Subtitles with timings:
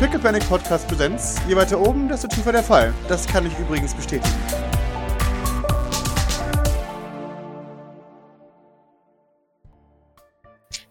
[0.00, 1.36] Pickle Panic Podcast Präsenz.
[1.46, 2.94] Je weiter oben, desto tiefer der Fall.
[3.06, 4.34] Das kann ich übrigens bestätigen.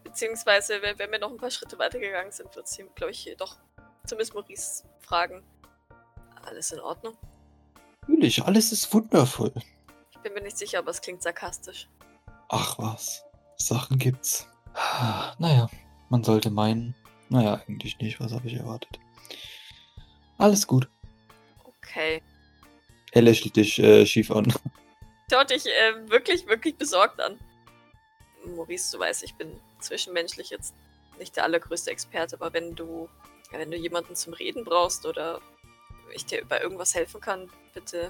[0.04, 3.56] Beziehungsweise, wenn, wir noch ein paar Schritte weitergegangen sind, wird sie, glaube ich, doch
[4.06, 5.44] zumindest Maurice fragen.
[6.44, 7.18] Alles in Ordnung?
[8.08, 9.52] Natürlich, alles ist wundervoll.
[10.12, 11.90] Ich bin mir nicht sicher, aber es klingt sarkastisch.
[12.50, 13.26] Ach was,
[13.58, 14.48] Sachen gibt's.
[14.76, 15.68] Ah, Naja,
[16.10, 16.94] man sollte meinen.
[17.30, 18.20] Naja, eigentlich nicht.
[18.20, 19.00] Was habe ich erwartet?
[20.38, 20.90] Alles gut.
[21.64, 22.22] Okay.
[23.12, 24.54] Er lächelt dich äh, schief an.
[25.32, 27.40] Schaut dich äh, wirklich, wirklich besorgt an.
[28.46, 30.74] Maurice, du weißt, ich bin zwischenmenschlich jetzt
[31.20, 33.10] nicht der allergrößte Experte, aber wenn du,
[33.52, 35.42] wenn du jemanden zum Reden brauchst oder
[36.14, 38.10] ich dir bei irgendwas helfen kann, bitte.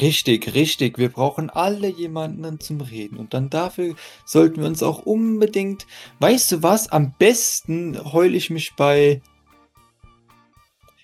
[0.00, 0.98] Richtig, richtig.
[0.98, 3.18] Wir brauchen alle jemanden zum Reden.
[3.18, 5.86] Und dann dafür sollten wir uns auch unbedingt.
[6.20, 6.88] Weißt du was?
[6.88, 9.22] Am besten heule ich mich bei.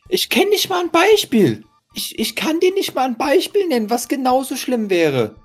[0.08, 1.64] Ich kenne nicht mal ein Beispiel.
[1.94, 5.36] Ich, ich kann dir nicht mal ein Beispiel nennen, was genauso schlimm wäre.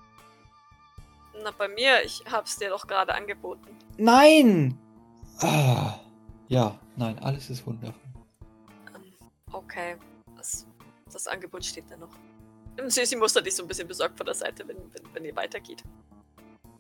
[1.44, 3.68] Na, bei mir, ich hab's dir doch gerade angeboten.
[3.98, 4.78] Nein!
[5.40, 6.00] Ah,
[6.48, 8.02] ja, nein, alles ist wundervoll.
[8.96, 9.14] Ähm,
[9.54, 9.96] okay.
[10.36, 10.66] Das,
[11.14, 12.16] das Angebot steht da noch.
[12.88, 15.36] Sie, sie mustert dich so ein bisschen besorgt von der Seite, wenn, wenn, wenn ihr
[15.36, 15.84] weitergeht.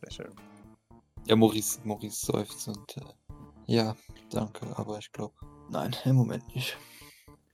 [0.01, 0.35] Sehr schön.
[1.25, 2.97] Ja, Maurice, Maurice seufzt und.
[2.97, 3.01] Äh,
[3.67, 3.95] ja,
[4.31, 5.33] danke, aber ich glaube.
[5.69, 6.77] Nein, im Moment nicht.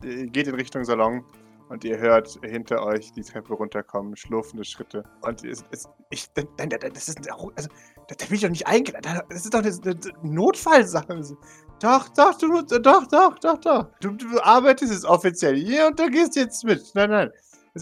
[0.04, 1.26] Ihr geht in Richtung Salon
[1.70, 5.04] und ihr hört hinter euch die Treppe runterkommen, schlurfende Schritte.
[5.22, 7.70] Und es, es, ich, nein, nein, das ist, also,
[8.08, 9.22] da, will ich doch nicht eingeladen.
[9.30, 11.38] Das ist doch eine, eine Notfallsache.
[11.82, 13.88] Doch, doch, du, doch, doch, doch, doch.
[14.00, 16.84] Du, du arbeitest jetzt offiziell hier und da gehst jetzt mit.
[16.96, 17.32] Nein, nein.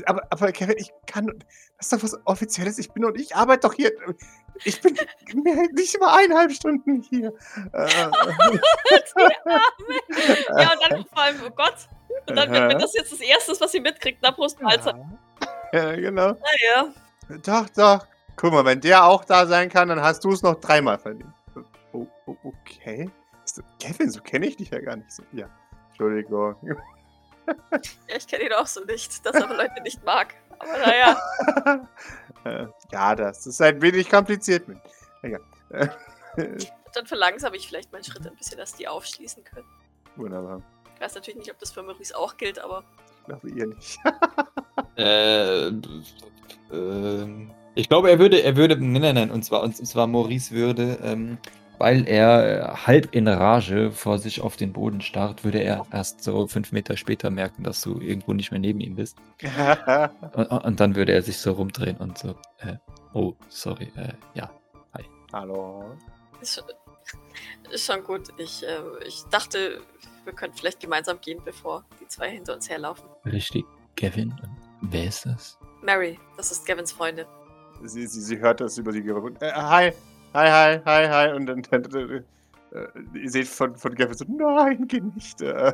[0.08, 1.28] Aber, aber Kevin, ich kann.
[1.78, 2.80] Das ist doch was Offizielles.
[2.80, 3.92] Ich bin und ich arbeite doch hier.
[4.66, 4.96] Ich bin
[5.44, 7.34] mehr, nicht mal eineinhalb Stunden hier.
[7.74, 7.88] Äh,
[10.58, 11.76] Ja, und dann vor allem, oh Gott.
[12.28, 14.96] Und dann, wenn, wenn das jetzt das Erste ist, was sie mitkriegt, na Prost Mahlzeit.
[15.72, 16.34] ja, genau.
[16.34, 16.94] Naja.
[17.44, 18.08] Doch, doch.
[18.36, 21.34] Guck mal, wenn der auch da sein kann, dann hast du es noch dreimal verdient.
[21.92, 22.08] Oh,
[22.44, 23.10] okay.
[23.56, 25.12] Das- Kevin, so kenne ich dich ja gar nicht.
[25.12, 25.24] So.
[25.32, 25.48] Ja,
[25.90, 26.56] Entschuldigung.
[28.08, 30.34] Ja, ich kenne ihn auch so nicht, dass er Leute nicht mag.
[30.60, 31.18] Aber naja.
[32.46, 34.68] Äh, ja, das ist ein wenig kompliziert.
[34.68, 34.78] Mit.
[35.22, 35.42] Egal.
[36.94, 39.66] Dann verlangsame ich vielleicht meinen Schritt ein bisschen, dass die aufschließen können.
[40.18, 40.62] Wunderbar.
[40.96, 42.84] Ich weiß natürlich nicht, ob das für Maurice auch gilt, aber
[43.20, 43.98] Ich glaube, ihr nicht.
[44.98, 45.68] Äh,
[46.72, 50.52] ähm, ich glaube, er würde, er würde, nein, nein, nein, und zwar, und zwar Maurice
[50.52, 51.38] würde, ähm,
[51.84, 56.24] weil er äh, halb in Rage vor sich auf den Boden starrt, würde er erst
[56.24, 59.18] so fünf Meter später merken, dass du irgendwo nicht mehr neben ihm bist.
[60.34, 62.30] Und, und dann würde er sich so rumdrehen und so,
[62.60, 62.78] äh,
[63.14, 64.50] oh, sorry, äh, ja,
[65.34, 65.84] Hallo.
[66.42, 66.64] ist schon,
[67.72, 68.30] ist schon gut.
[68.38, 69.82] Ich, äh, ich dachte,
[70.24, 73.04] wir könnten vielleicht gemeinsam gehen, bevor die zwei hinter uns herlaufen.
[73.26, 73.66] richtig,
[73.98, 74.56] Kevin, und
[74.94, 75.60] wer ist das?
[75.82, 77.26] Mary, das ist Gavins Freundin.
[77.84, 79.46] Sie, sie, sie hört das über die Gerüchte.
[79.46, 79.92] Äh, hi,
[80.34, 81.32] hi, hi, hi, hi.
[81.34, 82.22] Und dann, dann äh,
[82.78, 82.88] äh,
[83.22, 85.42] ihr seht von, von Kevin so, nein, geh nicht.
[85.42, 85.74] Äh,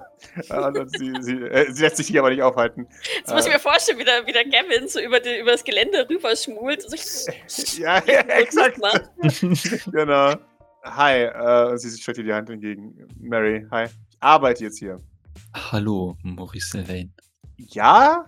[0.50, 2.88] äh, sie, sie, äh, sie lässt sich hier aber nicht aufhalten.
[3.18, 3.54] Jetzt muss ich Äh.
[3.56, 6.84] mir vorstellen, wie der, wie der Gavin so über, die, über das Gelände rüber schmult.
[6.86, 7.32] und So,
[7.82, 8.80] Ja, ja, exakt.
[9.92, 10.36] Genau.
[10.84, 12.96] Hi, äh, sie streckt dir die Hand entgegen.
[13.20, 13.86] Mary, hi.
[13.86, 15.00] Ich arbeite jetzt hier.
[15.72, 17.14] Hallo, Maurice Sylvain.
[17.58, 18.26] Ja?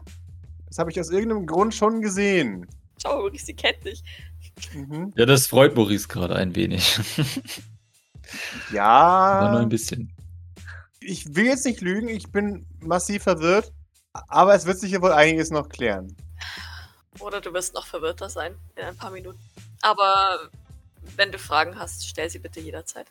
[0.68, 2.66] Das habe ich aus irgendeinem Grund schon gesehen.
[3.02, 4.02] Schau, Maurice, sie kennt dich.
[4.74, 5.14] Mhm.
[5.16, 7.00] Ja, das freut Maurice gerade ein wenig.
[9.30, 10.14] Aber nur Ja, ein bisschen.
[11.00, 13.72] ich will jetzt nicht lügen, ich bin massiv verwirrt,
[14.14, 16.16] aber es wird sich hier wohl einiges noch klären.
[17.20, 19.40] Oder du wirst noch verwirrter sein in ein paar Minuten.
[19.82, 20.50] Aber
[21.16, 23.08] wenn du Fragen hast, stell sie bitte jederzeit.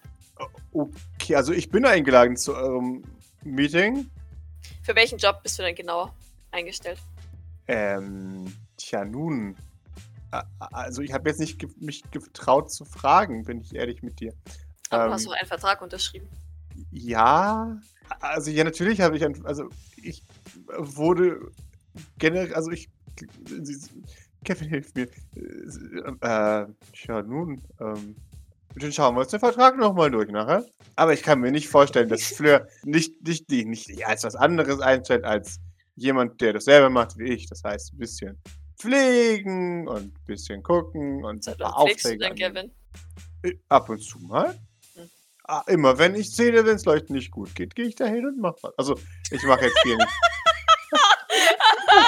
[0.73, 3.03] Okay, also ich bin eingeladen zu eurem
[3.45, 4.11] Meeting.
[4.83, 6.15] Für welchen Job bist du denn genauer
[6.51, 6.99] eingestellt?
[7.69, 9.57] Ähm, tja, nun.
[10.59, 14.33] Also ich habe jetzt nicht mich getraut zu fragen, bin ich ehrlich mit dir.
[14.91, 16.29] Aber Ähm, du hast du einen Vertrag unterschrieben?
[16.91, 17.81] Ja,
[18.21, 19.69] also ja, natürlich habe ich ein, also
[20.03, 20.23] ich
[20.67, 21.51] wurde
[22.19, 22.89] generell, also ich,
[24.45, 25.09] Kevin hilft mir.
[26.21, 28.17] Äh, tja, nun, ähm,
[28.77, 30.65] dann schauen wir uns den Vertrag nochmal durch nachher.
[30.97, 34.81] Aber ich kann mir nicht vorstellen, dass Fleur nicht, nicht, nicht, nicht als was anderes
[34.81, 35.61] einstellt, als
[35.97, 37.47] jemand, der dasselbe macht wie ich.
[37.47, 38.39] Das heißt, ein bisschen
[38.81, 42.55] pflegen und ein bisschen gucken und Seit wann paar pflegst du Aufträge denn.
[42.55, 42.73] Gavin?
[43.43, 44.59] Äh, Ab und zu mal.
[44.95, 45.11] Hm.
[45.45, 48.27] Ah, immer wenn ich sehe, wenn es Leuten nicht gut geht, gehe ich da hin
[48.27, 48.79] und mache was.
[48.79, 48.99] Also,
[49.31, 50.09] ich mache jetzt hier nicht.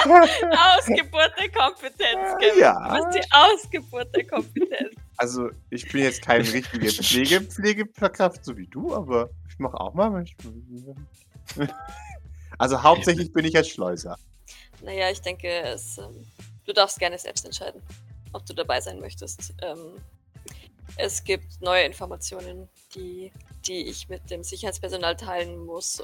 [0.05, 2.59] Ausgeburt der Kompetenz, Gavin.
[2.59, 2.97] Ja.
[2.97, 4.95] Du bist die Ausgeburt der Kompetenz.
[5.17, 9.93] Also, ich bin jetzt kein richtiger Pflege, Pflegekraft, so wie du, aber ich mache auch
[9.93, 10.09] mal.
[10.09, 10.53] manchmal-
[12.59, 14.17] Also hauptsächlich bin ich jetzt Schleuser.
[14.81, 16.25] Naja, ich denke, es, ähm,
[16.65, 17.81] du darfst gerne selbst entscheiden,
[18.33, 19.53] ob du dabei sein möchtest.
[19.61, 19.95] Ähm,
[20.97, 23.31] es gibt neue Informationen, die,
[23.65, 26.01] die ich mit dem Sicherheitspersonal teilen muss.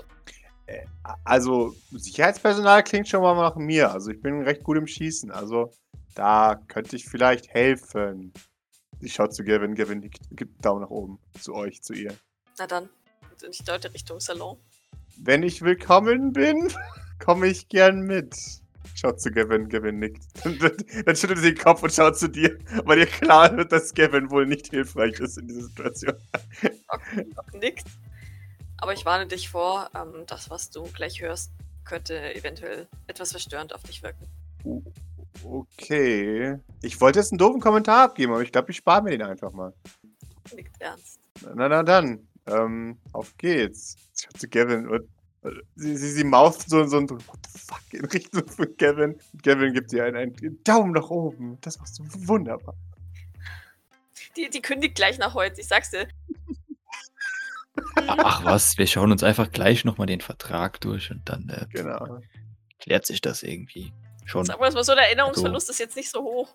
[0.65, 0.85] Äh,
[1.23, 3.91] Also Sicherheitspersonal klingt schon mal nach mir.
[3.91, 5.31] Also ich bin recht gut im Schießen.
[5.31, 5.71] Also
[6.15, 8.33] da könnte ich vielleicht helfen.
[8.99, 9.75] Ich schaue zu Gavin.
[9.75, 11.19] Gavin gibt einen Daumen nach oben.
[11.39, 12.13] Zu euch, zu ihr.
[12.57, 12.89] Na dann,
[13.31, 14.57] und ich deute Richtung Salon.
[15.17, 16.73] Wenn ich willkommen bin,
[17.19, 18.35] komme ich gern mit.
[18.95, 20.23] Schaut zu Gavin, Gavin nickt.
[20.43, 24.29] Dann, schüttelt sie den Kopf und schaut zu dir, weil ihr klar wird, dass Gavin
[24.29, 26.13] wohl nicht hilfreich ist in dieser Situation.
[27.53, 27.85] Nickt.
[28.77, 31.51] Aber ich warne dich vor, ähm, das, was du gleich hörst,
[31.85, 34.25] könnte eventuell etwas verstörend auf dich wirken.
[34.63, 34.81] O-
[35.43, 36.57] Okay.
[36.81, 39.51] Ich wollte jetzt einen doofen Kommentar abgeben, aber ich glaube, ich spare mir den einfach
[39.53, 39.73] mal.
[40.53, 41.19] Nickt ernst.
[41.55, 42.27] Na, na dann.
[42.47, 43.95] Ähm, auf geht's.
[44.19, 45.07] Schaut zu Gavin und
[45.75, 49.19] sie, sie, sie mauft so, so ein What the fuck in Richtung von Gavin.
[49.43, 51.57] Gavin gibt ihr einen, einen Daumen nach oben.
[51.61, 52.75] Das machst du wunderbar.
[54.35, 56.07] Die, die kündigt gleich nach heute, ich sag's dir.
[58.07, 62.19] Ach was, wir schauen uns einfach gleich nochmal den Vertrag durch und dann äh, Genau.
[62.79, 63.93] klärt sich das irgendwie
[64.25, 64.45] schon.
[64.45, 66.53] Sagen wir es mal so, der Erinnerungsverlust ist jetzt nicht so hoch,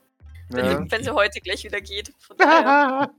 [0.50, 0.84] wenn, Ja.
[0.90, 2.12] wenn sie heute gleich wieder geht.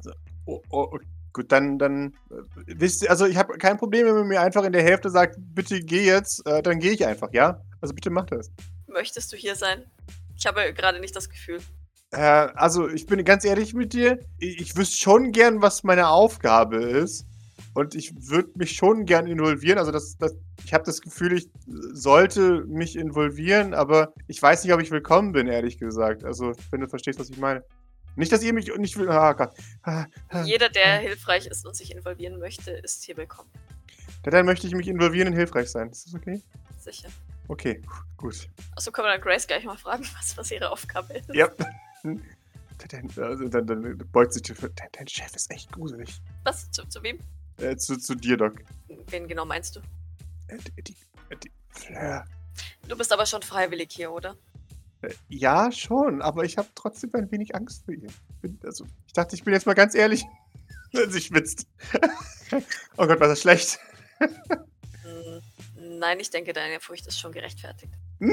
[0.00, 0.12] So.
[0.44, 0.98] oh, oh, oh,
[1.36, 2.34] gut, dann, dann äh,
[2.66, 5.36] wisst ihr, also ich habe kein Problem, wenn man mir einfach in der Hälfte sagt,
[5.38, 7.60] bitte geh jetzt, äh, dann gehe ich einfach, ja?
[7.80, 8.50] Also bitte mach das.
[8.88, 9.84] möchtest du hier sein?
[10.36, 11.60] Ich habe gerade nicht das Gefühl.
[12.12, 12.20] Äh,
[12.54, 14.18] also, ich bin ganz ehrlich mit dir.
[14.38, 17.26] Ich, ich wüsste schon gern, was meine Aufgabe ist.
[17.74, 19.78] Und ich würde mich schon gern involvieren.
[19.78, 20.34] Also, das, das,
[20.64, 21.50] ich habe das Gefühl, ich
[21.92, 26.24] sollte mich involvieren, aber ich weiß nicht, ob ich willkommen bin, ehrlich gesagt.
[26.24, 27.62] Also, wenn du verstehst, was ich meine.
[28.16, 29.10] Nicht, dass ihr mich nicht will.
[29.10, 29.52] Ah, Gott.
[29.82, 30.42] Ah, ah.
[30.42, 33.50] Jeder, der hilfreich ist und sich involvieren möchte, ist hier willkommen.
[34.22, 35.90] Dann möchte ich mich involvieren und hilfreich sein.
[35.90, 36.42] Ist das okay?
[36.78, 37.08] Sicher.
[37.48, 37.80] Okay,
[38.16, 38.48] gut.
[38.74, 41.32] Achso, können wir dann Grace gleich mal fragen, was, was ihre Aufgabe ist.
[41.32, 41.48] Ja.
[42.02, 42.22] Dann,
[43.50, 46.20] dann, dann beugt sich dein, dein Chef ist echt gruselig.
[46.44, 46.70] Was?
[46.70, 47.18] Zu, zu wem?
[47.58, 48.54] Äh, zu, zu dir, Doc.
[49.08, 49.80] Wen genau meinst du?
[50.48, 50.96] Äh, die, die,
[51.42, 52.24] die Fleur.
[52.88, 54.36] Du bist aber schon freiwillig hier, oder?
[55.02, 58.08] Äh, Ja, schon, aber ich habe trotzdem ein wenig Angst vor ihr.
[58.40, 60.24] Bin, also, ich dachte, ich bin jetzt mal ganz ehrlich.
[61.08, 61.66] Sie schwitzt.
[62.96, 63.78] oh Gott, war das schlecht.
[64.18, 65.40] Hm,
[65.98, 67.92] Nein, ich denke, deine Furcht ist schon gerechtfertigt.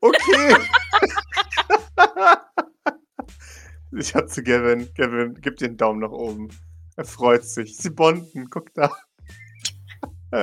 [0.00, 0.56] Okay.
[3.98, 4.92] ich hab zu Gavin.
[4.94, 6.48] Gavin, gib dir einen Daumen nach oben.
[6.96, 7.76] Er freut sich.
[7.78, 8.90] Sie bonden, guck da.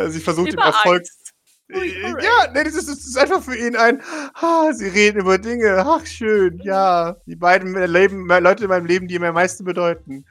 [0.09, 1.01] Sie versucht ihm Über Erfolg.
[1.01, 1.22] Angst.
[1.69, 2.23] Äh.
[2.23, 4.01] Ja, nee, das ist, das ist einfach für ihn ein.
[4.33, 5.83] Ah, sie reden über Dinge.
[5.85, 6.59] Ach, schön.
[6.63, 10.25] Ja, die beiden Leben, Leute in meinem Leben, die mir am meisten bedeuten.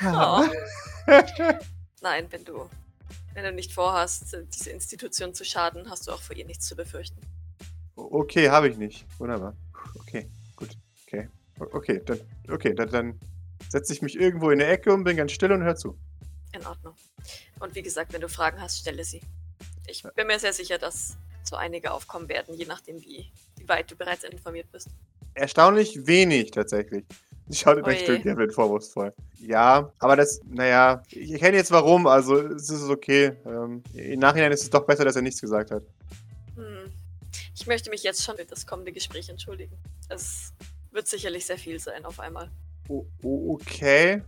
[0.00, 0.48] Ah.
[2.00, 2.68] Nein, wenn du,
[3.34, 6.76] wenn du nicht vorhast, diese Institution zu schaden, hast du auch vor ihr nichts zu
[6.76, 7.20] befürchten.
[7.96, 9.06] Okay, habe ich nicht.
[9.18, 9.54] Wunderbar.
[10.00, 10.70] Okay, gut.
[11.06, 11.28] Okay.
[11.58, 13.20] Okay, dann, okay, dann, dann
[13.68, 15.98] setze ich mich irgendwo in der Ecke und bin ganz still und hör zu.
[16.52, 16.94] In Ordnung.
[17.60, 19.20] Und wie gesagt, wenn du Fragen hast, stelle sie.
[19.88, 23.90] Ich bin mir sehr sicher, dass so einige aufkommen werden, je nachdem, wie, wie weit
[23.90, 24.88] du bereits informiert bist.
[25.34, 27.04] Erstaunlich wenig tatsächlich.
[27.50, 27.96] Schaut in Oje.
[27.96, 29.14] Richtung Gavin vorwurfsvoll.
[29.40, 33.32] Ja, aber das, naja, ich erkenne jetzt warum, also es ist okay.
[33.46, 35.82] Ähm, Im Nachhinein ist es doch besser, dass er nichts gesagt hat.
[36.56, 36.92] Hm.
[37.54, 39.76] Ich möchte mich jetzt schon für das kommende Gespräch entschuldigen.
[40.10, 40.52] Es
[40.90, 42.50] wird sicherlich sehr viel sein auf einmal.
[42.88, 44.22] O okay.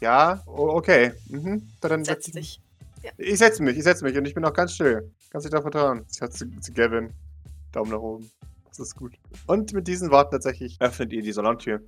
[0.00, 1.12] Ja, okay.
[1.28, 1.70] Mhm.
[1.80, 2.58] Dann Setz setz
[3.02, 3.28] ich dich.
[3.28, 5.10] Ich setze mich, ich setze mich und ich bin auch ganz still.
[5.30, 6.04] Kannst dich da vertrauen.
[6.12, 7.12] Ich hat zu, zu Gavin.
[7.72, 8.30] Daumen nach oben.
[8.68, 9.14] Das ist gut.
[9.46, 11.80] Und mit diesen Worten tatsächlich öffnet ihr die Salontür.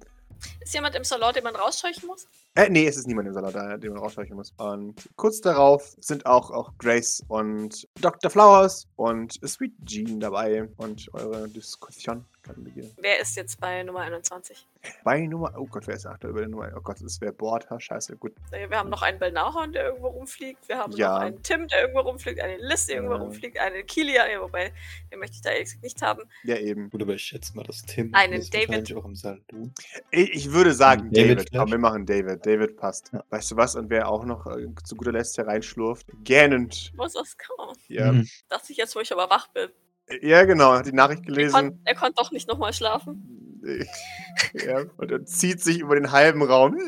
[0.61, 2.27] Ist jemand im Salon, den man rausscheuchen muss?
[2.57, 4.53] Äh, nee, es ist niemand im Salon, da, den man rausscheuchen muss.
[4.59, 8.31] Und kurz darauf sind auch, auch Grace und Dr.
[8.31, 10.69] Flowers und Sweet Jean dabei.
[10.77, 12.93] Und eure Diskussion kann beginnen.
[13.01, 14.69] Wer ist jetzt bei Nummer 21?
[15.03, 15.53] Bei Nummer.
[15.57, 16.71] Oh Gott, wer ist aktuell bei der Nummer?
[16.77, 17.69] Oh Gott, das wäre Bord.
[17.71, 18.33] Ha, scheiße, gut.
[18.53, 20.69] Äh, Wir haben noch einen Belnahorn, der irgendwo rumfliegt.
[20.69, 21.15] Wir haben Ja.
[21.15, 22.39] noch einen Tim, der irgendwo rumfliegt.
[22.41, 23.21] Eine Liz, die irgendwo Ja.
[23.21, 23.59] rumfliegt.
[23.59, 24.73] Eine Kilia, ja, wobei,
[25.11, 26.23] den möchte ich da ehrlich nicht haben.
[26.45, 26.91] Ja, eben.
[26.91, 28.95] Gut, aber ich schätze mal, dass Tim Einen ist David.
[28.95, 29.73] auch im Salon.
[30.11, 31.51] Ich, ich würde sagen, David David.
[31.53, 32.44] Komm, wir machen David.
[32.45, 33.11] David passt.
[33.13, 33.25] Ja.
[33.31, 33.75] Weißt du was?
[33.77, 36.07] Und wer auch noch äh, zu guter Letzt hereinschlurft?
[36.23, 36.93] Gähnend.
[36.97, 37.77] Muss das kommen?
[37.89, 38.29] Ja, Mhm.
[38.49, 39.69] Dachte ich jetzt, wo ich aber wach bin.
[40.23, 40.73] ja genau.
[40.75, 41.55] Hat die Nachricht Er, gelesen.
[41.55, 43.61] kon er konnte doch nicht nochmal schlafen.
[44.53, 46.77] ja, und er zieht sich über den halben Raum.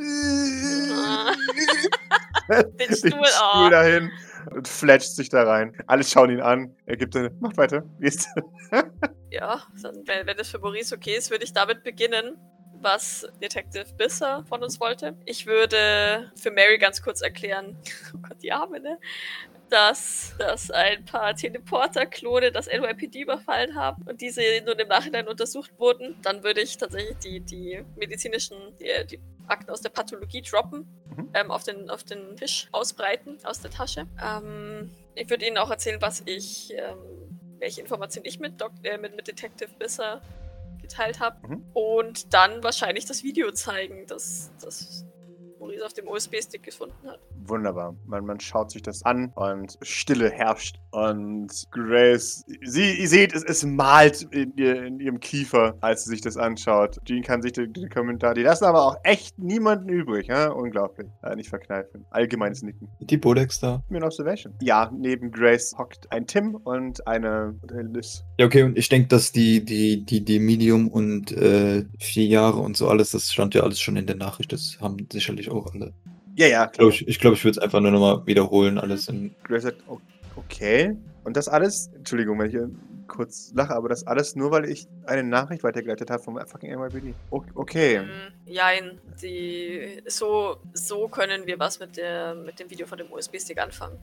[2.78, 3.12] Den Stuhl,
[3.54, 3.68] oh.
[3.70, 4.10] dahin
[4.54, 5.76] und fletscht sich da rein.
[5.86, 6.76] Alle schauen ihn an.
[6.86, 7.30] Er gibt eine.
[7.40, 7.82] Macht weiter.
[7.98, 8.28] Wie ist
[9.30, 12.36] Ja, dann, wenn, wenn das für Maurice okay ist, würde ich damit beginnen.
[12.80, 15.16] Was Detective Bisser von uns wollte.
[15.24, 17.76] Ich würde für Mary ganz kurz erklären,
[18.14, 18.98] oh Gott, die Arme, ne?
[19.68, 25.72] Dass, dass ein paar Teleporter-Klone das NYPD überfallen haben und diese nun im Nachhinein untersucht
[25.78, 26.16] wurden.
[26.22, 31.30] Dann würde ich tatsächlich die, die medizinischen, die, die Akten aus der Pathologie droppen, Mhm.
[31.34, 34.06] ähm, auf, den, auf den Tisch ausbreiten aus der Tasche.
[34.22, 36.98] Ähm, ich würde Ihnen auch erzählen, was ich, ähm,
[37.58, 40.20] welche Informationen ich mit, Doc äh, mit, mit Detective Bisser
[40.86, 41.36] geteilt habe.
[41.46, 41.64] Mhm.
[41.74, 45.04] Und dann wahrscheinlich das Video zeigen, das, das
[45.58, 47.20] Maurice auf dem USB-Stick gefunden hat.
[47.44, 47.96] Wunderbar.
[48.04, 50.78] Man, man schaut sich das an und Stille herrscht.
[50.96, 56.10] Und Grace, sie, ihr seht, es, es malt in, ihr, in ihrem Kiefer, als sie
[56.10, 56.96] sich das anschaut.
[57.04, 60.28] Jean kann sich den, den Kommentar, die lassen aber auch echt niemanden übrig.
[60.28, 60.48] Ja?
[60.52, 61.06] Unglaublich.
[61.22, 62.06] Äh, nicht verkneifen.
[62.08, 62.88] Allgemeines Nicken.
[63.00, 63.82] Die Bodex da.
[63.90, 64.54] Mir Observation.
[64.62, 68.24] Ja, neben Grace hockt ein Tim und eine, eine Liz.
[68.38, 72.60] Ja, okay, und ich denke, dass die, die, die, die Medium und äh, vier Jahre
[72.60, 74.50] und so alles, das stand ja alles schon in der Nachricht.
[74.50, 75.92] Das haben sicherlich auch alle.
[76.38, 79.08] Ja, ja, Ich glaube, ich, ich, glaub, ich würde es einfach nur nochmal wiederholen, alles
[79.08, 79.34] in.
[79.44, 80.00] Grace sagt, "O-
[80.36, 80.96] okay.
[81.24, 82.70] Und das alles, Entschuldigung, wenn ich hier
[83.08, 87.14] kurz lache, aber das alles nur, weil ich eine Nachricht weitergeleitet habe vom fucking NYPD.
[87.30, 88.00] Okay.
[88.00, 93.10] Mm, Jein, die, so, so können wir was mit, der, mit dem Video von dem
[93.12, 93.98] USB-Stick anfangen.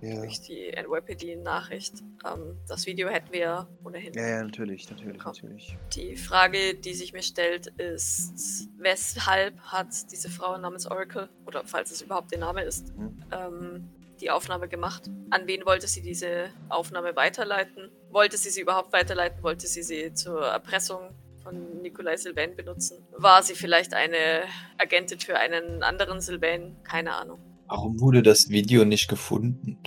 [0.00, 0.16] Ja.
[0.16, 2.02] Durch die NYPD-Nachricht.
[2.26, 4.12] Ähm, das Video hätten wir ohnehin.
[4.14, 5.32] Ja, ja, natürlich, natürlich, Komm.
[5.32, 5.76] natürlich.
[5.94, 11.92] Die Frage, die sich mir stellt, ist, weshalb hat diese Frau namens Oracle, oder falls
[11.92, 13.22] es überhaupt der Name ist, Mhm.
[13.30, 13.88] ähm,
[14.22, 15.10] die Aufnahme gemacht?
[15.30, 17.90] An wen wollte sie diese Aufnahme weiterleiten?
[18.10, 19.42] Wollte sie sie überhaupt weiterleiten?
[19.42, 21.10] Wollte sie sie zur Erpressung
[21.42, 23.04] von Nikolai Sylvain benutzen?
[23.16, 24.44] War sie vielleicht eine
[24.78, 26.76] Agentin für einen anderen Sylvain?
[26.84, 27.40] Keine Ahnung.
[27.66, 29.78] Warum wurde das Video nicht gefunden,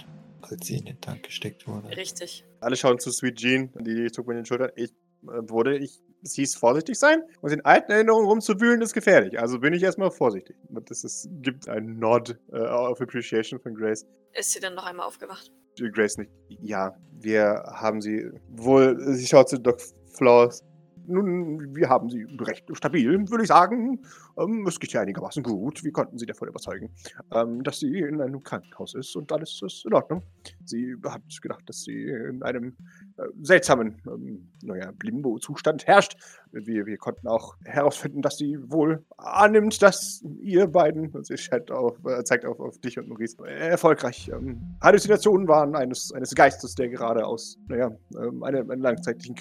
[0.41, 1.95] als sie in den Tank gesteckt wurde?
[1.95, 2.43] Richtig.
[2.59, 4.71] Alle schauen zu Sweet Jean, die zuckt mit den Schultern.
[4.75, 4.91] Ich
[5.23, 9.39] äh, wurde, ich, es hieß vorsichtig sein und in alten Erinnerungen rumzuwühlen ist gefährlich.
[9.39, 10.57] Also bin ich erstmal vorsichtig.
[10.69, 14.05] Und das ist, gibt einen Nod äh, of Appreciation von Grace.
[14.33, 15.51] Ist sie dann noch einmal aufgewacht?
[15.93, 16.31] Grace nicht.
[16.47, 20.63] Ja, wir haben sie wohl, sie schaut zu Doc Flowers.
[21.07, 24.01] Nun, wir haben sie recht stabil, würde ich sagen.
[24.37, 25.83] Ähm, es geht ja einigermaßen gut.
[25.83, 26.89] Wir konnten sie davon überzeugen,
[27.31, 30.23] ähm, dass sie in einem Krankenhaus ist und alles ist in Ordnung.
[30.65, 32.75] Sie hat gedacht, dass sie in einem
[33.17, 36.17] äh, seltsamen, ähm, naja, Limbo-Zustand herrscht.
[36.51, 41.97] Wir, wir konnten auch herausfinden, dass sie wohl annimmt, dass ihr beiden, sie scheint auf,
[42.05, 46.75] äh, zeigt auf, auf dich und Maurice, äh, erfolgreich ähm, Halluzinationen waren eines, eines Geistes,
[46.75, 49.35] der gerade aus, naja, ähm, einer, einer langzeitlichen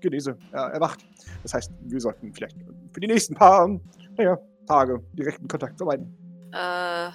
[0.00, 1.06] Kryogenese äh, erwacht.
[1.42, 2.56] Das heißt, wir sollten vielleicht
[2.92, 3.68] für die nächsten paar,
[4.16, 6.14] naja, Tage direkten Kontakt vermeiden.
[6.52, 7.08] Äh,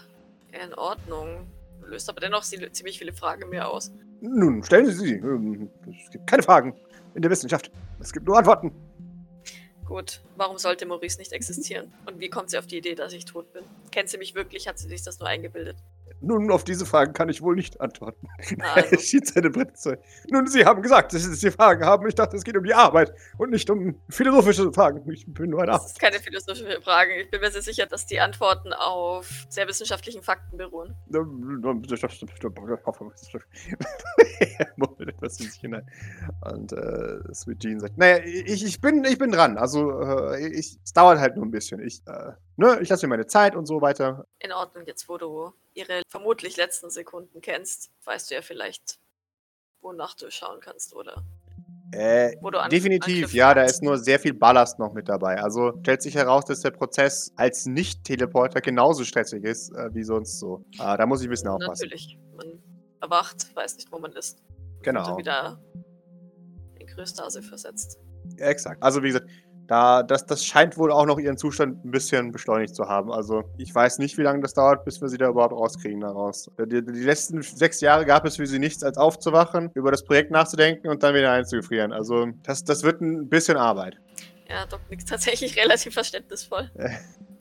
[0.63, 1.47] in Ordnung.
[1.85, 3.91] Löst aber dennoch ziemlich viele Fragen mehr aus.
[4.21, 5.13] Nun, stellen Sie sie.
[5.15, 5.69] Ähm,
[6.03, 6.73] Es gibt keine Fragen
[7.13, 7.71] in der Wissenschaft.
[7.99, 8.71] Es gibt nur Antworten.
[9.85, 11.91] Gut, warum sollte Maurice nicht existieren?
[12.05, 13.63] Und wie kommt sie auf die Idee, dass ich tot bin?
[13.91, 14.67] Kennt sie mich wirklich?
[14.67, 15.75] Hat sie sich das nur eingebildet?
[16.21, 18.27] Nun, auf diese Fragen kann ich wohl nicht antworten.
[18.73, 18.89] Also.
[18.91, 19.73] Er schiebt seine Brille.
[20.29, 22.07] Nun, Sie haben gesagt, dass Sie Fragen haben.
[22.07, 25.09] Ich dachte, es geht um die Arbeit und nicht um philosophische Fragen.
[25.11, 25.87] Ich bin nur ein Das Arzt.
[25.93, 27.21] ist keine philosophische Frage.
[27.21, 30.95] Ich bin mir sehr sicher, dass die Antworten auf sehr wissenschaftlichen Fakten beruhen.
[34.39, 35.89] Er murmelt etwas in sich hinein.
[36.41, 39.57] Und äh, Sweet Jean sagt, naja, ich, ich, bin, ich bin dran.
[39.57, 41.81] Also, äh, ich, es dauert halt nur ein bisschen.
[41.81, 44.25] Ich, äh, ne, ich lasse mir meine Zeit und so weiter.
[44.39, 48.99] In Ordnung, jetzt wo du ihre vermutlich letzten Sekunden kennst, weißt du ja vielleicht,
[49.81, 51.23] wonach du schauen kannst, oder?
[51.91, 55.39] Äh, Wo du an- definitiv, ja, da ist nur sehr viel Ballast noch mit dabei.
[55.39, 60.39] Also stellt sich heraus, dass der Prozess als Nicht-Teleporter genauso stressig ist äh, wie sonst
[60.39, 60.65] so.
[60.79, 61.83] Äh, da muss ich ein bisschen aufpassen.
[61.85, 62.17] Natürlich.
[62.35, 62.63] Man
[62.99, 64.39] erwacht, weiß nicht, wo man ist.
[64.77, 65.05] Und Genau.
[65.05, 65.61] Dann wieder
[66.79, 67.99] in Krystase versetzt.
[68.39, 68.81] Ja, exakt.
[68.81, 69.29] Also wie gesagt,
[69.67, 73.11] da, das, das scheint wohl auch noch ihren Zustand ein bisschen beschleunigt zu haben.
[73.11, 76.51] Also ich weiß nicht, wie lange das dauert, bis wir sie da überhaupt rauskriegen daraus.
[76.59, 80.31] Die, die letzten sechs Jahre gab es für sie nichts, als aufzuwachen, über das Projekt
[80.31, 81.93] nachzudenken und dann wieder einzufrieren.
[81.93, 83.97] Also das, das wird ein bisschen Arbeit.
[84.49, 86.69] Ja, Doc nickt tatsächlich relativ verständnisvoll.
[86.75, 86.89] Äh.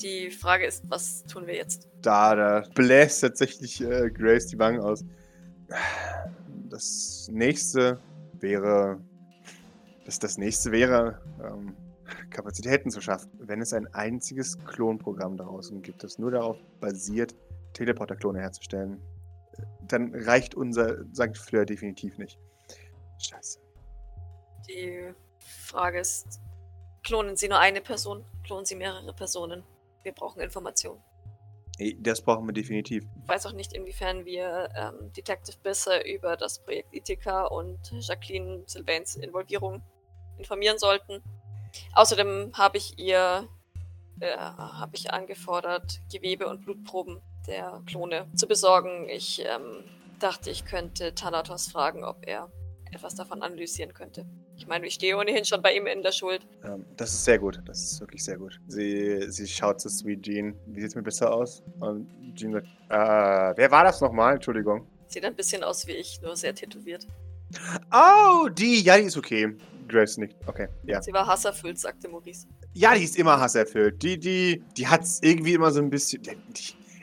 [0.01, 1.89] Die Frage ist, was tun wir jetzt?
[2.01, 5.05] Da, da bläst tatsächlich äh, Grace die Wangen aus.
[6.69, 8.01] Das nächste
[8.41, 8.99] wäre.
[10.05, 11.77] Das, das nächste wäre, ähm,
[12.31, 13.31] Kapazitäten zu schaffen.
[13.39, 17.35] Wenn es ein einziges Klonprogramm da draußen gibt, das nur darauf basiert,
[17.73, 19.01] Teleporter-Klone herzustellen,
[19.87, 21.37] dann reicht unser St.
[21.37, 22.39] Fleur definitiv nicht.
[23.19, 23.61] Scheiße.
[24.69, 26.41] Die Frage ist,
[27.03, 28.25] klonen Sie nur eine Person?
[28.45, 29.63] Klonen Sie mehrere Personen?
[30.03, 31.01] Wir brauchen Informationen.
[31.99, 33.05] Das brauchen wir definitiv.
[33.23, 38.63] Ich weiß auch nicht, inwiefern wir ähm, Detective Bisser über das Projekt Ithaca und Jacqueline
[38.67, 39.83] Sylvains Involvierung
[40.39, 41.23] informieren sollten.
[41.95, 43.49] Außerdem habe ich ihr
[44.21, 49.09] äh, habe ich angefordert, Gewebe und Blutproben der Klone zu besorgen.
[49.09, 49.85] Ich ähm,
[50.21, 52.51] dachte, ich könnte Thanatos fragen, ob er
[52.93, 54.27] etwas davon analysieren könnte.
[54.57, 56.47] Ich meine, ich stehe ohnehin schon bei ihm in der Schuld.
[56.65, 57.61] Ähm, das ist sehr gut.
[57.65, 58.61] Das ist wirklich sehr gut.
[58.69, 60.55] Sie, sie schaut zu Sweet Jean.
[60.67, 61.63] Wie sieht es mir besser aus?
[61.81, 62.67] Und Jean wird.
[62.91, 64.35] Äh, wer war das nochmal?
[64.35, 64.87] Entschuldigung.
[65.09, 67.07] Sieht ein bisschen aus wie ich, nur sehr tätowiert.
[67.93, 68.83] Oh, die.
[68.83, 69.57] Ja, die ist okay.
[69.89, 70.37] Grace nicht.
[70.47, 71.03] Okay, ja.
[71.03, 72.47] Sie war hasserfüllt, sagte Maurice.
[72.75, 74.03] Ja, die ist immer hasserfüllt.
[74.03, 76.23] Die, die, die hat es irgendwie immer so ein bisschen.
[76.23, 76.33] Die,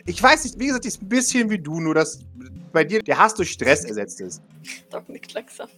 [0.05, 2.25] ich weiß nicht, wie gesagt, die ist ein bisschen wie du, nur dass
[2.71, 4.41] bei dir der Hass durch Stress ersetzt ist.
[4.89, 5.69] Doc nickt langsam.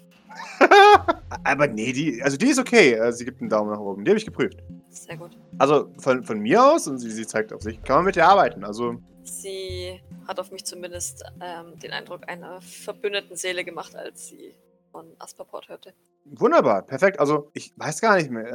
[1.44, 2.98] Aber nee, die, also die ist okay.
[2.98, 4.06] Also sie gibt einen Daumen nach oben.
[4.06, 4.60] Die habe ich geprüft.
[4.90, 5.38] Sehr gut.
[5.58, 8.28] Also von, von mir aus, und sie, sie zeigt auf sich, kann man mit ihr
[8.28, 8.64] arbeiten.
[8.64, 14.56] Also Sie hat auf mich zumindest ähm, den Eindruck einer verbündeten Seele gemacht, als sie
[14.92, 15.94] von Asperport hörte.
[16.26, 17.20] wunderbar, perfekt.
[17.20, 18.46] Also ich weiß gar nicht mehr.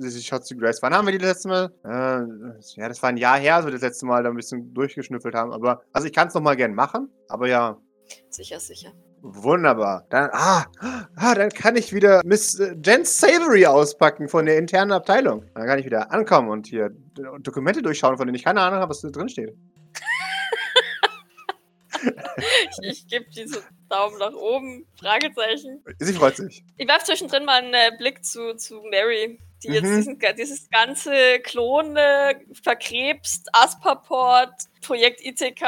[0.00, 0.80] Äh, schaut zu Grace.
[0.82, 1.72] Wann haben wir die das letzte Mal?
[1.84, 4.72] Äh, ja, das war ein Jahr her, als wir das letzte Mal da ein bisschen
[4.74, 5.52] durchgeschnüffelt haben.
[5.52, 7.10] Aber also ich kann es nochmal gern machen.
[7.28, 7.78] Aber ja,
[8.30, 8.92] Sicher, sicher.
[9.22, 10.04] Wunderbar.
[10.10, 10.66] Dann, ah,
[11.16, 15.44] ah, dann kann ich wieder Miss äh, Jen Savory auspacken von der internen Abteilung.
[15.54, 16.90] Dann kann ich wieder ankommen und hier
[17.40, 19.56] Dokumente durchschauen, von denen ich keine Ahnung habe, was da drin steht.
[22.70, 25.82] Ich, ich gebe diesen Daumen nach oben, Fragezeichen.
[25.98, 26.64] Sie freut sich.
[26.76, 29.96] Ich werfe zwischendrin mal einen äh, Blick zu, zu Mary, die jetzt Mhm.
[29.96, 35.62] diesen, dieses ganze Klone, verkrebst, Asperport, Projekt ITK,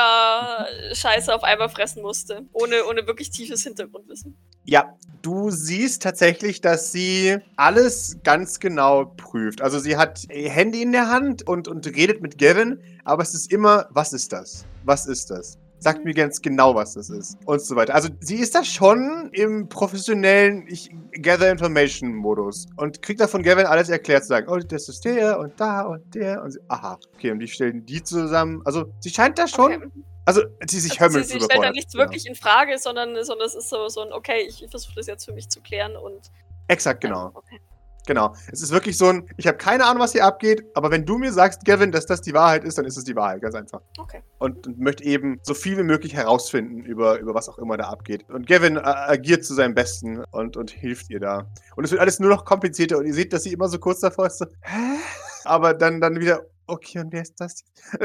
[0.92, 2.46] Scheiße auf einmal fressen musste.
[2.52, 4.36] Ohne, ohne wirklich tiefes Hintergrundwissen.
[4.64, 9.62] Ja, du siehst tatsächlich, dass sie alles ganz genau prüft.
[9.62, 13.32] Also sie hat ihr Handy in der Hand und, und redet mit Gavin, aber es
[13.32, 14.64] ist immer, was ist das?
[14.84, 15.56] Was ist das?
[15.78, 17.36] Sagt mir ganz genau, was das ist.
[17.44, 17.94] Und so weiter.
[17.94, 20.90] Also sie ist da schon im professionellen Ich
[21.20, 25.04] Gather Information Modus und kriegt da von Gavin alles erklärt zu sagen, oh, das ist
[25.04, 26.98] der und da und der und sie, aha.
[27.14, 28.62] Okay, und die stellen die zusammen.
[28.64, 29.88] Also sie scheint da schon, Okay.
[30.24, 31.72] also sie sich Also Hömmel sie, zu sie stellt da überfordern.
[31.74, 32.04] nichts Genau.
[32.04, 35.24] wirklich in Frage, sondern, sondern es ist so, so ein, okay, ich versuche das jetzt
[35.26, 36.30] für mich zu klären und.
[36.68, 37.30] Exakt, ja, genau.
[37.34, 37.60] okay.
[38.06, 38.34] Genau.
[38.52, 41.18] Es ist wirklich so ein, ich habe keine Ahnung, was hier abgeht, aber wenn du
[41.18, 43.82] mir sagst, Gavin, dass das die Wahrheit ist, dann ist es die Wahrheit, ganz einfach.
[43.98, 44.22] Okay.
[44.38, 47.88] Und, und möchte eben so viel wie möglich herausfinden über, über was auch immer da
[47.88, 48.28] abgeht.
[48.30, 51.50] Und Gavin äh, agiert zu seinem Besten und, und hilft ihr da.
[51.74, 54.00] Und es wird alles nur noch komplizierter und ihr seht, dass sie immer so kurz
[54.00, 54.98] davor ist, so, hä?
[55.44, 57.64] Aber dann, dann wieder, okay, und wer ist das?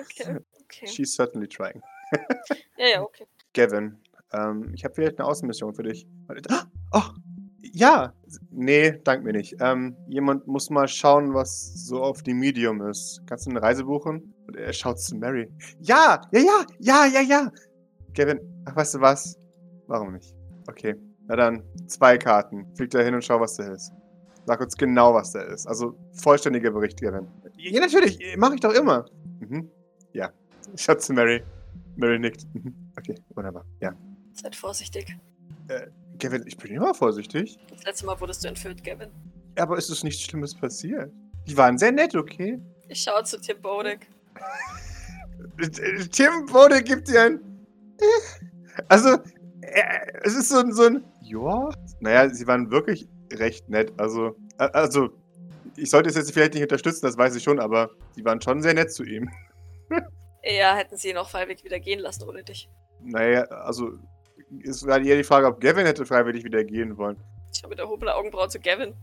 [0.00, 0.38] Okay.
[0.64, 0.86] Okay.
[0.86, 1.80] She's certainly trying.
[2.76, 3.26] Ja, ja, okay.
[3.54, 3.98] Gavin,
[4.32, 6.06] ähm, ich habe vielleicht eine Außenmission für dich.
[6.92, 7.02] Oh,
[7.62, 8.12] ja.
[8.50, 9.56] Nee, dank mir nicht.
[9.60, 13.22] Ähm, jemand muss mal schauen, was so auf die Medium ist.
[13.26, 14.34] Kannst du eine Reise buchen?
[14.46, 15.50] Und er schaut zu Mary.
[15.80, 17.52] Ja, ja, ja, ja, ja, ja.
[18.14, 19.38] Gavin, ach, weißt du was?
[19.86, 20.34] Warum nicht?
[20.68, 20.94] Okay,
[21.26, 22.66] na dann, zwei Karten.
[22.76, 23.92] Flieg da hin und schau, was da ist.
[24.46, 25.66] Sag uns genau, was da ist.
[25.66, 27.28] Also, vollständiger Bericht, Gavin.
[27.56, 29.06] Ja, natürlich, mache ich doch immer.
[29.40, 29.70] Mhm.
[30.12, 30.30] Ja,
[30.76, 31.42] schaut zu Mary.
[31.96, 32.46] Mary nickt.
[32.54, 32.74] Mhm.
[32.98, 33.64] Okay, wunderbar.
[33.80, 33.92] Ja.
[34.32, 35.16] Seid vorsichtig.
[36.18, 37.58] Gavin, ich bin immer vorsichtig.
[37.70, 39.10] Das letzte Mal wurdest du entführt, Gavin.
[39.56, 41.12] Aber ist es nichts Schlimmes passiert?
[41.46, 42.60] Die waren sehr nett, okay?
[42.88, 44.08] Ich schaue zu Tim Bodek.
[46.12, 47.40] Tim Bode gibt dir ein.
[48.88, 49.18] Also,
[49.60, 49.82] äh,
[50.22, 51.04] es ist so ein, so ein.
[51.22, 51.68] Ja.
[51.98, 53.92] Naja, sie waren wirklich recht nett.
[53.98, 55.10] Also, äh, also,
[55.76, 58.62] ich sollte es jetzt vielleicht nicht unterstützen, das weiß ich schon, aber sie waren schon
[58.62, 59.28] sehr nett zu ihm.
[60.42, 62.70] Ja, hätten sie ihn auch freiwillig wieder gehen lassen ohne dich.
[63.02, 63.98] Naja, also,
[64.64, 67.16] es war eher die Frage, ob Gavin hätte freiwillig wieder gehen wollen.
[67.52, 68.94] Ich schaue mit erhobener Augenbraue zu Gavin.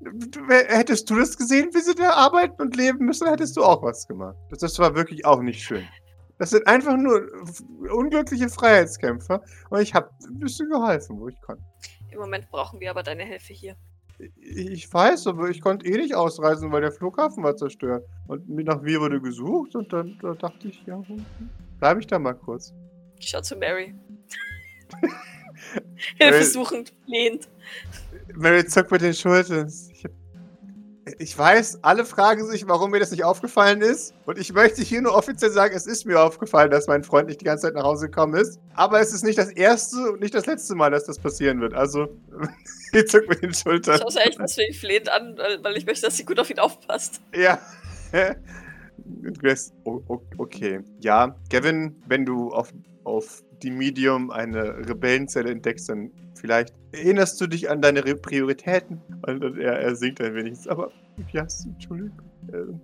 [0.00, 3.82] Du- Hättest du das gesehen, wie sie da arbeiten und leben müssen, hättest du auch
[3.82, 4.36] was gemacht.
[4.50, 5.84] Das, war wirklich auch nicht schön.
[6.38, 7.28] Das sind einfach nur
[7.92, 11.62] unglückliche Freiheitskämpfer und ich habe ein bisschen geholfen, wo ich konnte.
[12.10, 13.76] Im Moment brauchen wir aber deine Hilfe hier.
[14.36, 18.04] Ich weiß, aber ich konnte eh nicht ausreisen, weil der Flughafen war zerstört.
[18.28, 21.24] Und nach mir wurde gesucht und dann da dachte ich, ja, hm,
[21.78, 22.72] bleibe ich da mal kurz.
[23.18, 23.94] Ich schaue zu Mary.
[26.18, 27.48] Hilfesuchend, lehnt.
[28.34, 29.72] Mary zuckt mit den Schultern.
[29.92, 30.04] Ich,
[31.18, 34.14] ich weiß, alle fragen sich, warum mir das nicht aufgefallen ist.
[34.24, 37.40] Und ich möchte hier nur offiziell sagen, es ist mir aufgefallen, dass mein Freund nicht
[37.40, 38.58] die ganze Zeit nach Hause gekommen ist.
[38.74, 41.74] Aber es ist nicht das erste und nicht das letzte Mal, dass das passieren wird.
[41.74, 42.08] Also,
[42.92, 43.98] sie zuckt mit den Ich Schultern.
[43.98, 47.20] schaue sie echt deswegen flehend an, weil, ich möchte, dass sie gut auf ihn aufpasst.
[47.34, 47.58] Ja.
[50.38, 50.80] Okay.
[51.00, 52.72] Ja, Gavin, wenn du auf,
[53.04, 59.00] auf die Medium eine Rebellenzelle entdeckst, dann vielleicht erinnerst du dich an deine Prioritäten.
[59.26, 60.70] Und, und er, er singt ein wenig.
[60.70, 60.90] Aber,
[61.32, 62.22] ja, Entschuldigung.
[62.52, 62.80] Ähm,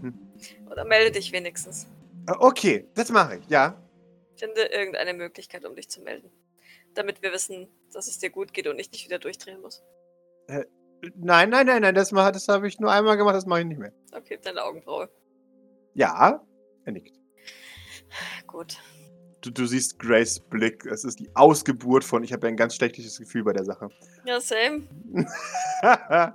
[0.00, 0.14] mhm.
[0.70, 1.86] Oder melde dich wenigstens.
[2.26, 3.80] Ah, Okay, das mache ich, ja.
[4.36, 6.30] Finde irgendeine Möglichkeit, um dich zu melden.
[6.94, 9.82] Damit wir wissen, dass es dir gut geht und ich nicht wieder durchdrehen muss.
[11.16, 13.78] Nein, nein, nein, nein, das, das habe ich nur einmal gemacht, das mache ich nicht
[13.78, 13.92] mehr.
[14.12, 15.08] Okay, deine Augenbraue.
[15.94, 16.44] Ja,
[16.84, 17.16] er nickt.
[18.46, 18.76] Gut.
[19.42, 20.84] Du, du siehst Grace Blick.
[20.86, 23.88] Es ist die Ausgeburt von, ich habe ein ganz schlechtes Gefühl bei der Sache.
[24.24, 24.82] Ja, same.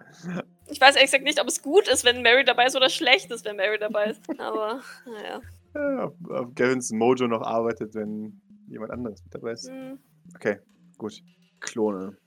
[0.67, 3.29] Ich weiß ehrlich gesagt nicht, ob es gut ist, wenn Mary dabei ist oder schlecht
[3.29, 4.21] ist, wenn Mary dabei ist.
[4.39, 5.39] Aber, naja.
[5.75, 9.69] Ja, ob, ob Gavins Mojo noch arbeitet, wenn jemand anderes mit dabei ist.
[9.69, 9.99] Hm.
[10.33, 10.57] Okay,
[10.97, 11.21] gut.
[11.59, 12.17] Klone.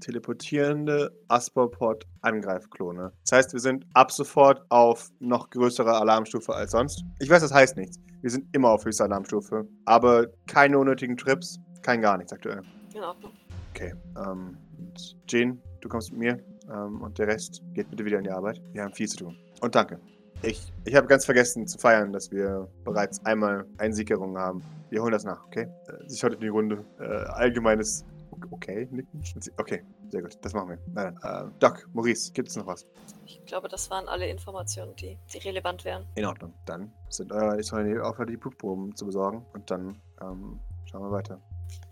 [0.00, 3.12] Teleportierende Asperport-Angreifklone.
[3.22, 7.04] Das heißt, wir sind ab sofort auf noch größere Alarmstufe als sonst.
[7.18, 7.98] Ich weiß, das heißt nichts.
[8.24, 9.68] Wir sind immer auf höchster Alarmstufe.
[9.84, 12.62] Aber keine unnötigen Trips, kein gar nichts aktuell.
[12.94, 13.32] In Ordnung.
[13.74, 13.92] Okay.
[14.16, 16.38] Ähm, und Jean, du kommst mit mir.
[16.72, 18.62] Ähm, und der Rest geht bitte wieder in die Arbeit.
[18.72, 19.36] Wir haben viel zu tun.
[19.60, 20.00] Und danke.
[20.40, 24.62] Ich, ich habe ganz vergessen zu feiern, dass wir bereits einmal Einsicherungen haben.
[24.88, 25.68] Wir holen das nach, okay?
[25.88, 26.82] Äh, Sie schaut in die Runde.
[26.98, 28.06] Äh, allgemeines
[28.50, 29.22] Okay, nicken.
[29.58, 30.38] Okay, sehr gut.
[30.42, 30.78] Das machen wir.
[30.92, 31.48] Na dann.
[31.48, 32.86] Äh, Doc, Maurice, gibt es noch was?
[33.26, 36.06] Ich glaube, das waren alle Informationen, die, die relevant wären.
[36.14, 36.52] In Ordnung.
[36.66, 39.44] Dann sind eure Israeli aufhört, die Blutproben zu besorgen.
[39.52, 41.40] Und dann ähm, schauen wir weiter.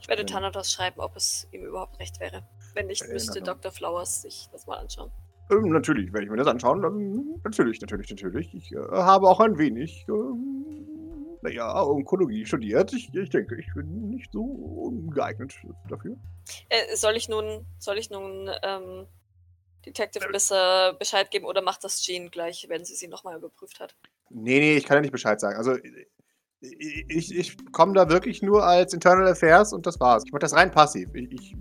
[0.01, 0.25] Ich werde.
[0.27, 2.43] Thanatos schreiben, ob es ihm überhaupt recht wäre.
[2.75, 3.41] Wenn nicht, In müsste.
[3.43, 3.71] Dr.
[3.73, 5.11] Flowers sich das mal anschauen.
[5.51, 6.85] Ähm, natürlich werde ich mir das anschauen.
[6.85, 8.55] Ähm, natürlich, natürlich, natürlich.
[8.55, 10.92] Ich äh, habe auch ein wenig, ähm,
[11.43, 12.93] naja, Onkologie studiert.
[12.93, 15.55] Ich, ich denke, ich bin nicht so ungeeignet
[15.89, 16.17] dafür.
[16.69, 19.07] Äh, soll ich nun, soll ich nun ähm,
[19.85, 23.95] Detective Messer Bescheid geben oder macht das Jean gleich, wenn sie sie nochmal überprüft hat?
[24.31, 25.57] Nee, nee, ich kann ja nicht Bescheid sagen.
[25.57, 25.77] Also,
[26.61, 30.23] ich, ich, ich komme da wirklich nur als Internal Affairs und das war's.
[30.25, 31.09] Ich mache das rein passiv.
[31.15, 31.57] Ich, ich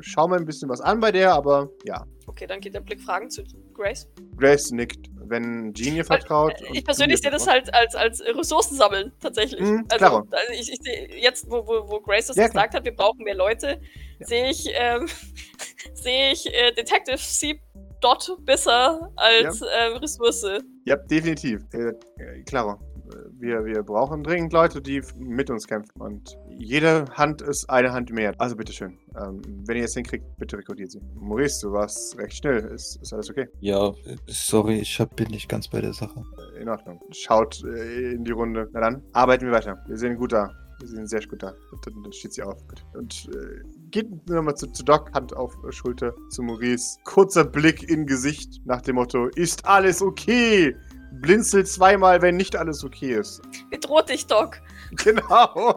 [0.00, 2.04] schaue mir ein bisschen was an bei der, aber ja.
[2.26, 4.08] Okay, dann geht der Blick Fragen zu Grace.
[4.36, 6.60] Grace nickt, wenn ihr vertraut.
[6.60, 9.60] Äh, Ich persönlich sehe das halt als, als Ressourcen sammeln, tatsächlich.
[9.60, 10.16] Mhm, also, klaro.
[10.30, 13.22] also ich, ich sehe jetzt, wo, wo, wo Grace das Ja, gesagt hat, wir brauchen
[13.24, 13.80] mehr Leute,
[14.18, 14.26] Ja.
[14.26, 15.06] sehe ich, ähm,
[15.94, 17.60] sehe ich äh, Detective C.
[18.02, 20.44] Dot besser als ähm, Ressource.
[20.84, 21.62] Ja, definitiv.
[21.72, 22.72] Äh, äh, klaro.
[22.72, 25.98] Äh, Wir, wir brauchen dringend Leute, die mit uns kämpfen.
[25.98, 28.34] Und jede Hand ist eine Hand mehr.
[28.38, 28.98] Also bitteschön.
[29.18, 31.00] Ähm, wenn ihr es hinkriegt, bitte rekordiert sie.
[31.14, 32.58] Maurice, du warst recht schnell.
[32.74, 33.48] Ist, ist alles okay?
[33.60, 33.92] Ja,
[34.26, 36.22] sorry, ich hab, bin nicht ganz bei der Sache.
[36.56, 37.00] Äh, In Ordnung.
[37.12, 38.68] Schaut äh, in die Runde.
[38.72, 39.82] Na dann, arbeiten wir weiter.
[39.86, 40.50] Wir sehen gut da.
[40.80, 41.54] Wir sehen sehr gut da.
[41.72, 42.58] Und dann, dann steht sie auf.
[42.68, 42.84] Gut.
[42.94, 46.98] Und äh, geht nochmal zu, zu Doc, Hand auf Schulter, zu Maurice.
[47.04, 50.76] Kurzer Blick in Gesicht nach dem Motto: Ist alles okay?
[51.22, 53.40] Blinzelt zweimal, wenn nicht alles okay ist.
[53.70, 54.60] Bedroht dich, Doc.
[55.04, 55.76] Genau.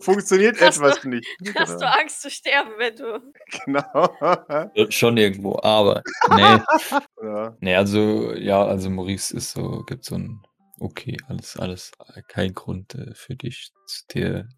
[0.00, 1.26] Funktioniert Hast etwas nicht.
[1.56, 3.32] Hast du Angst zu sterben, wenn du.
[3.64, 4.70] Genau.
[4.74, 6.02] Äh, Schon irgendwo, aber.
[6.34, 6.60] Nee.
[7.22, 7.56] ja.
[7.60, 10.42] nee, also, ja, also Maurice ist so, gibt so ein.
[10.78, 11.92] Okay, alles, alles.
[12.28, 13.70] Kein Grund äh, für dich,
[14.12, 14.48] dir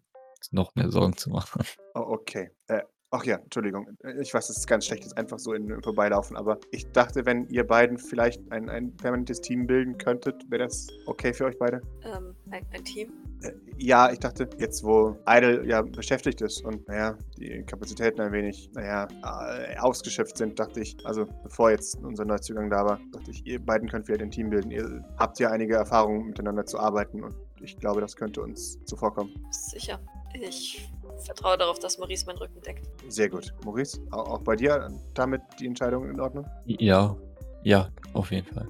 [0.51, 1.63] noch mehr Sorgen zu machen.
[1.93, 2.51] Oh, okay.
[2.67, 3.87] Äh, ach ja, Entschuldigung.
[4.03, 7.25] Äh, Ich weiß, das ist ganz schlecht, das einfach so in, Vorbeilaufen, aber ich dachte,
[7.25, 11.57] wenn ihr beiden vielleicht ein, ein permanentes Team bilden könntet, wäre das okay für euch
[11.57, 11.81] beide?
[12.03, 13.13] Ähm, ein, ein Team.
[13.41, 18.31] Äh, ja, ich dachte, jetzt wo Idle ja beschäftigt ist und naja, die Kapazitäten ein
[18.31, 23.31] wenig, naja, äh, ausgeschöpft sind, dachte ich, also bevor jetzt unser Neuzugang da war, dachte
[23.31, 24.71] ich, ihr beiden könnt vielleicht ein Team bilden.
[24.71, 29.33] Ihr habt ja einige Erfahrungen miteinander zu arbeiten und ich glaube, das könnte uns zuvorkommen.
[29.51, 29.99] Sicher.
[30.33, 30.89] Ich
[31.19, 32.87] vertraue darauf, dass Maurice meinen Rücken deckt.
[33.07, 33.53] Sehr gut.
[33.65, 36.45] Maurice, au- auch bei dir damit die Entscheidung in Ordnung?
[36.65, 37.15] Ja,
[37.63, 38.67] ja, auf jeden Fall.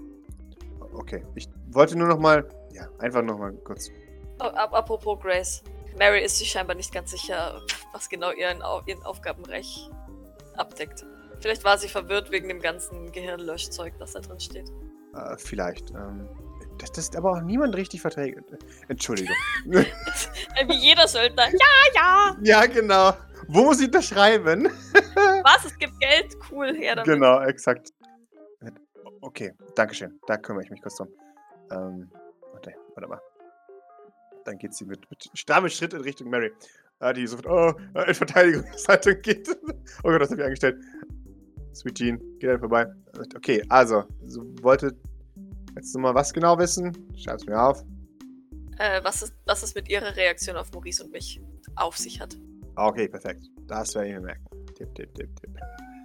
[0.93, 1.23] Okay.
[1.35, 3.89] Ich wollte nur noch mal, ja, einfach noch mal kurz.
[4.39, 5.63] Ap apropos Grace.
[5.97, 7.61] Mary ist sich scheinbar nicht ganz sicher,
[7.93, 9.89] was genau ihren, Au- ihren Aufgabenbereich
[10.55, 11.05] abdeckt.
[11.39, 14.69] Vielleicht war sie verwirrt wegen dem ganzen Gehirnlöschzeug, das da drin steht.
[15.15, 15.91] Äh, vielleicht.
[15.91, 16.27] Ähm,
[16.79, 18.41] das, das ist aber auch niemand richtig verträgt.
[18.87, 19.35] Entschuldigung.
[19.65, 21.47] Wie jeder Söldner.
[21.49, 22.37] Ja, ja!
[22.41, 23.13] ja, genau.
[23.47, 24.65] Wo muss ich das schreiben?
[25.43, 25.65] Was?
[25.65, 26.35] Es gibt Geld?
[26.49, 27.13] Cool, her damit.
[27.13, 27.89] Genau, exakt.
[29.21, 30.19] Okay, Dankeschön.
[30.27, 31.09] Da kümmere ich mich kurz drum.
[31.71, 32.09] Ähm,
[32.53, 33.21] warte, warte mal.
[34.45, 36.51] Dann geht sie mit, mit strammem Schritt in Richtung Mary.
[37.01, 39.49] Äh, die sofort oh, äh, in Verteidigungshaltung geht.
[40.03, 40.81] oh Gott, das habe ich angestellt.
[41.73, 42.87] Sweet Jean, geht dann vorbei.
[43.35, 44.97] Okay, also, so wollte
[45.79, 46.91] jetzt nochmal was genau wissen?
[47.15, 47.83] Schreib's mir auf.
[48.77, 51.41] Äh, was, ist, was es mit ihrer Reaktion auf Maurice und mich
[51.75, 52.35] auf sich hat.
[52.75, 53.43] Ah, Okay, perfekt.
[53.67, 54.45] Das werde ich mir merken.
[54.75, 55.51] Tipp, tipp, tipp, tipp.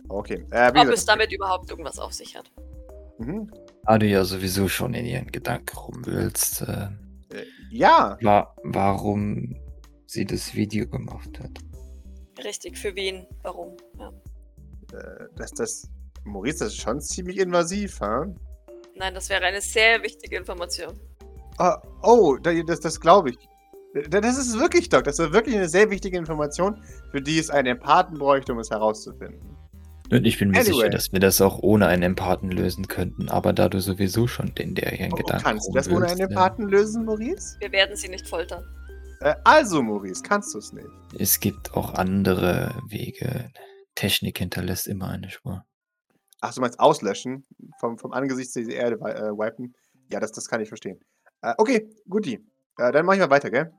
[0.08, 2.50] Okay, äh, wie Ob gesagt, es damit überhaupt irgendwas auf sich hat.
[3.18, 3.50] Mhm.
[3.84, 6.88] Da du ja sowieso schon in ihren Gedanken rumwillst, äh,
[7.32, 9.56] Äh, ja, wa warum
[10.06, 11.50] sie das Video gemacht hat.
[12.44, 13.26] Richtig, für wen?
[13.42, 13.76] Warum?
[13.98, 14.08] Ja.
[14.98, 15.88] äh, das, das,
[16.24, 18.26] Maurice, das ist schon ziemlich invasiv, ha?
[18.96, 20.98] Nein, das wäre eine sehr wichtige Information.
[21.58, 23.38] Ah, oh, da- das, das glaube ich.
[24.10, 25.04] Da- Das ist wirklich, Doc.
[25.04, 28.70] Das ist wirklich eine sehr wichtige Information, für die es einen Empathen bräuchte, um es
[28.70, 29.40] herauszufinden.
[30.10, 30.74] Und ich bin mir Anyway.
[30.74, 33.28] sicher, dass wir das auch ohne einen Empathen lösen könnten.
[33.30, 36.20] Aber da du sowieso schon den der ihren Oh, Gedanken kannst du das ohne einen
[36.20, 37.56] Empathen lösen, Maurice?
[37.60, 38.62] Wir werden sie nicht foltern.
[39.20, 40.86] Äh, also, Maurice, kannst du es nicht.
[41.18, 43.50] Es gibt auch andere Wege.
[43.94, 45.64] Technik hinterlässt immer eine Spur.
[46.46, 47.46] Ach, du meinst auslöschen?
[47.80, 49.74] Vom, vom Angesicht dieser Erde äh, wipen?
[50.12, 51.00] Ja, das, das kann ich verstehen.
[51.40, 52.34] Äh, okay, guti.
[52.78, 53.72] Äh, dann mach ich mal weiter, gell?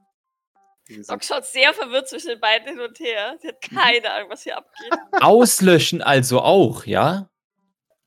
[1.08, 3.38] Doc schaut sehr verwirrt zwischen den beiden hin und her.
[3.42, 3.76] Sie hat Mhm.
[3.76, 4.94] keine Ahnung, was hier abgeht.
[5.22, 7.30] Auslöschen also auch, ja?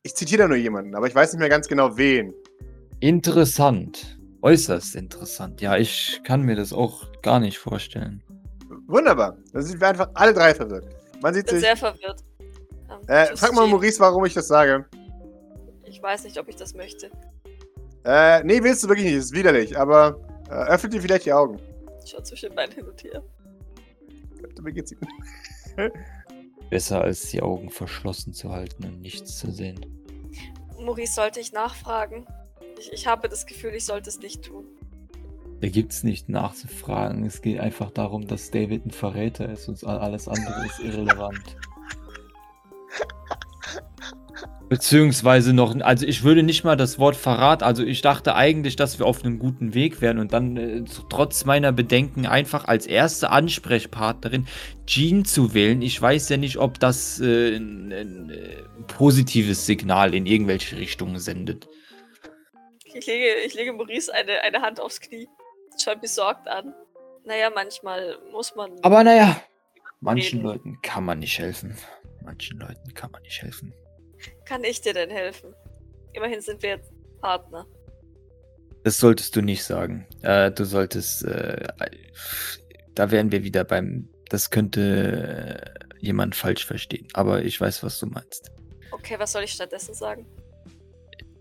[0.02, 2.34] Ich zitiere da nur jemanden, aber ich weiß nicht mehr ganz genau wen.
[3.00, 4.18] Interessant.
[4.42, 5.60] Äußerst interessant.
[5.60, 8.22] Ja, ich kann mir das auch gar nicht vorstellen.
[8.86, 9.36] Wunderbar.
[9.52, 10.86] Dann sind wir einfach alle drei verwirrt.
[11.20, 11.64] Man sieht Ich bin sich.
[11.68, 12.22] sehr verwirrt.
[12.90, 13.66] Ähm, Äh, frag mal.
[13.66, 14.86] Maurice, warum ich das sage.
[15.84, 17.10] Ich weiß nicht, ob ich das möchte.
[18.04, 19.18] Äh, nee, willst du wirklich nicht.
[19.18, 21.58] Das ist widerlich, aber äh, öffnet dir vielleicht die Augen.
[22.06, 23.22] Schaut zwischen den beiden hin und her.
[24.62, 24.98] Mir geht's ihm.
[26.70, 29.80] Besser als die Augen verschlossen zu halten und nichts zu sehen.
[30.78, 32.26] Maurice, sollte ich nachfragen?
[32.78, 34.64] Ich, ich habe das Gefühl, ich sollte es nicht tun.
[35.60, 37.24] Da gibt's nicht nachzufragen.
[37.24, 41.56] Es geht einfach darum, dass David ein Verräter ist und alles andere ist irrelevant.
[44.68, 48.98] Beziehungsweise noch, also ich würde nicht mal das Wort Verrat, also ich dachte eigentlich, dass
[48.98, 53.30] wir auf einem guten Weg wären und dann äh, trotz meiner Bedenken einfach als erste
[53.30, 54.46] Ansprechpartnerin
[54.86, 55.80] Jean zu wählen.
[55.80, 61.18] Ich weiß ja nicht, ob das äh, ein, ein äh, positives Signal in irgendwelche Richtungen
[61.18, 61.66] sendet.
[62.84, 65.28] Ich lege, ich lege Maurice eine, eine Hand aufs Knie.
[65.82, 66.74] Schaut besorgt an.
[67.24, 68.72] Naja, manchmal muss man.
[68.82, 69.40] Aber naja,
[70.00, 70.46] manchen Reden.
[70.46, 71.76] Leuten kann man nicht helfen.
[72.22, 73.72] Manchen Leuten kann man nicht helfen.
[74.44, 75.54] Kann ich dir denn helfen?
[76.12, 77.66] Immerhin sind wir jetzt Partner.
[78.84, 80.06] Das solltest du nicht sagen.
[80.22, 81.66] Äh, du solltest, äh,
[82.94, 87.06] da wären wir wieder beim, das könnte jemand falsch verstehen.
[87.12, 88.50] Aber ich weiß, was du meinst.
[88.90, 90.26] Okay, was soll ich stattdessen sagen?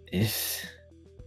[0.09, 0.67] Ich,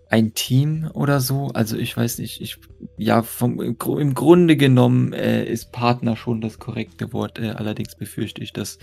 [0.08, 2.58] ein Team oder so, also ich weiß nicht, ich,
[2.96, 7.38] ja, vom, im Grunde genommen äh, ist Partner schon das korrekte Wort.
[7.38, 8.78] Äh, allerdings befürchte ich, dass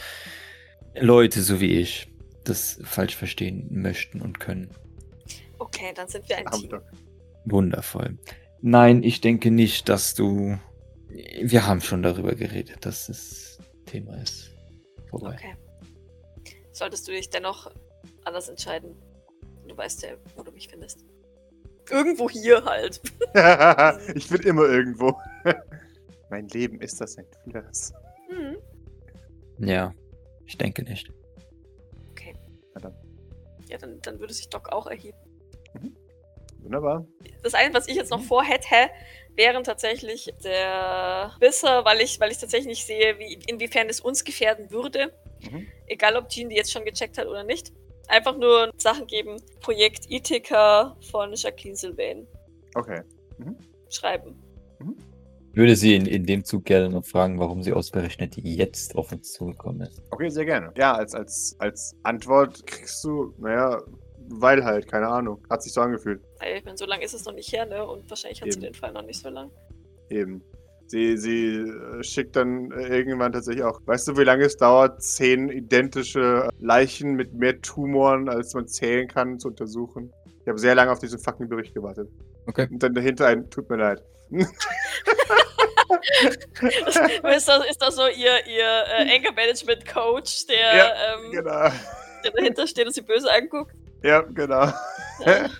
[0.99, 2.08] Leute so wie ich
[2.49, 4.69] das falsch verstehen möchten und können.
[5.60, 6.81] Okay, dann sind wir ein Team.
[7.45, 8.17] Wundervoll.
[8.62, 10.57] Nein, ich denke nicht, dass du.
[11.41, 14.51] Wir haben schon darüber geredet, dass das Thema ist.
[15.10, 15.36] Vorbei.
[15.36, 15.55] Okay.
[16.73, 17.71] Solltest du dich dennoch
[18.23, 18.95] anders entscheiden,
[19.67, 21.05] du weißt ja, wo du mich findest.
[21.89, 23.01] Irgendwo hier halt.
[24.15, 25.17] ich bin immer irgendwo.
[26.29, 27.93] mein Leben ist das ein vieles.
[28.29, 28.57] Hm.
[29.60, 29.93] Ja,
[30.45, 31.12] ich denke nicht.
[33.69, 35.17] Ja, dann, dann würde sich Doc auch erheben.
[36.62, 37.06] Wunderbar.
[37.43, 38.89] Das eine, was ich jetzt noch vorhätte,
[39.36, 44.23] wären tatsächlich der Bisser, weil ich, weil ich tatsächlich nicht sehe, wie, inwiefern es uns
[44.25, 45.13] gefährden würde.
[45.49, 45.67] Mhm.
[45.86, 47.71] Egal, ob Jean die jetzt schon gecheckt hat oder nicht.
[48.10, 49.41] Einfach nur Sachen geben.
[49.62, 52.27] Projekt Ithaca von Jacqueline Sylvain
[52.75, 53.01] Okay.
[53.89, 54.41] schreiben.
[54.80, 55.16] Ich
[55.58, 59.34] würde sie in, in dem Zug gerne noch fragen, warum sie ausgerechnet jetzt auf uns
[59.34, 60.02] zugekommen ist.
[60.12, 60.72] Okay, sehr gerne.
[60.78, 63.82] Ja, als, als, als Antwort kriegst du, naja,
[64.30, 65.46] weil halt, keine Ahnung.
[65.50, 66.22] Hat sich so angefühlt.
[66.58, 67.86] Ich meine, so lange ist es noch nicht her, ne?
[67.86, 68.67] Und wahrscheinlich hat sie Eben.
[68.67, 69.50] den Fall noch nicht so lang.
[70.10, 70.41] Eben.
[70.88, 73.82] Sie, sie äh, schickt dann äh, irgendwann tatsächlich auch.
[73.86, 79.08] Weißt du, wie lange es dauert, zehn identische Leichen mit mehr Tumoren, als man zählen
[79.08, 80.13] kann, zu untersuchen?
[80.41, 82.10] Ich habe sehr lange auf diesen fucking Bericht gewartet.
[82.47, 82.67] Okay.
[82.71, 84.01] Und dann dahinter ein, tut mir leid.
[87.36, 91.69] ist, das, ist das so ihr, ihr äh, Anger Management Coach, der, Ja, ähm, Genau.
[92.23, 93.73] der dahinter steht und sie böse anguckt?
[94.03, 94.71] Ja, genau.
[95.25, 95.49] Ja.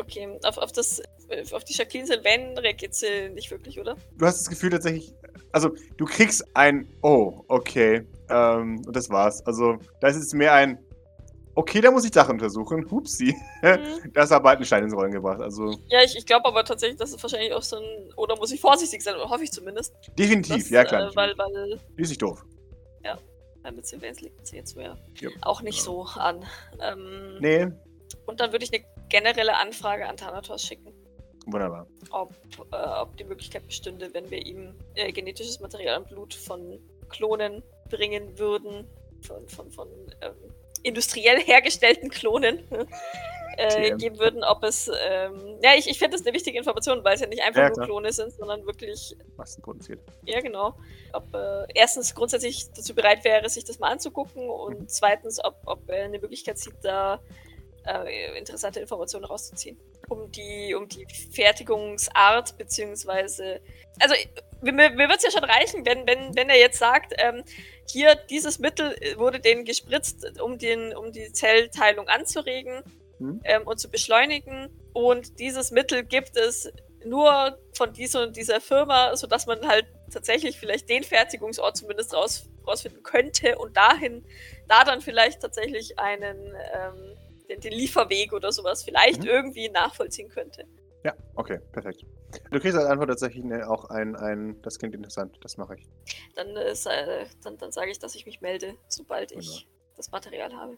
[0.00, 1.02] Okay, auf, auf, das,
[1.50, 3.96] auf die Jacqueline Sylvain reagiert sie nicht wirklich, oder?
[4.16, 5.12] Du hast das Gefühl tatsächlich,
[5.50, 8.06] also du kriegst ein Oh, okay.
[8.30, 9.44] Ähm, und das war's.
[9.44, 10.78] Also, da ist es mehr ein
[11.58, 12.88] Okay, da muss ich Sachen untersuchen.
[12.88, 13.34] Hupsi.
[13.62, 14.12] Mhm.
[14.14, 15.40] Da ist aber halt ein Stein ins Rollen gebracht.
[15.40, 18.12] Also, Ja, ich, ich glaube aber tatsächlich, dass es wahrscheinlich auch so ein.
[18.16, 19.92] Oder muss ich vorsichtig sein, oder hoffe ich zumindest.
[20.16, 21.10] definitiv, dass, ja klar.
[21.10, 22.44] Äh, weil, weil Die ist nicht doof.
[23.02, 25.30] äh, mit Sylvains liegt sie jetzt so ja Ja.
[25.42, 26.44] auch nicht so an.
[26.80, 27.66] Ähm, Nee,
[28.26, 30.92] Und dann würde ich eine generelle Anfrage an Thanatos schicken,
[31.46, 31.86] wunderbar.
[32.10, 32.32] ob,
[32.72, 37.62] äh, ob die Möglichkeit bestünde, wenn wir ihm äh, genetisches Material und Blut von Klonen
[37.90, 38.86] bringen würden,
[39.22, 39.88] von, von, von
[40.22, 40.34] ähm,
[40.82, 42.62] industriell hergestellten Klonen
[43.56, 44.88] äh, geben würden, ob es.
[45.08, 47.70] Ähm, ja, ich, ich finde das eine wichtige Information, weil es ja nicht einfach Ja,
[47.76, 47.84] nur.
[47.86, 50.00] Klone sind, sondern wirklich Was produziert.
[50.24, 50.74] ja, genau.
[51.12, 54.88] Ob äh, erstens grundsätzlich dazu bereit wäre, sich das mal anzugucken und Mhm.
[54.88, 57.20] zweitens, ob, ob er eine Möglichkeit sieht, da
[57.86, 59.78] äh, interessante Informationen rauszuziehen.
[60.10, 63.60] um die, um die Fertigungsart, beziehungsweise.
[64.00, 64.14] Also,
[64.62, 67.42] mir, mir wird es ja schon reichen, wenn, wenn, wenn er jetzt sagt, ähm,
[67.90, 72.82] hier, dieses Mittel wurde denen gespritzt, um, den, um die Zellteilung anzuregen
[73.18, 73.40] Hm?
[73.44, 74.68] ähm, und zu beschleunigen.
[74.92, 76.70] Und dieses Mittel gibt es
[77.04, 82.48] nur von dieser und dieser Firma, sodass man halt tatsächlich vielleicht den Fertigungsort zumindest raus,
[82.66, 84.24] rausfinden könnte und dahin,
[84.68, 87.16] da dann vielleicht tatsächlich einen, ähm,
[87.48, 89.28] den, den Lieferweg oder sowas vielleicht Mhm.
[89.28, 90.64] irgendwie nachvollziehen könnte.
[91.04, 92.04] Ja, okay, perfekt.
[92.50, 95.86] Du kriegst als Antwort tatsächlich auch ein, ein, das klingt interessant, das mache ich.
[96.34, 96.90] Dann, äh, sa-
[97.42, 100.76] dann, dann sage ich, dass ich mich melde, sobald ich das Material habe.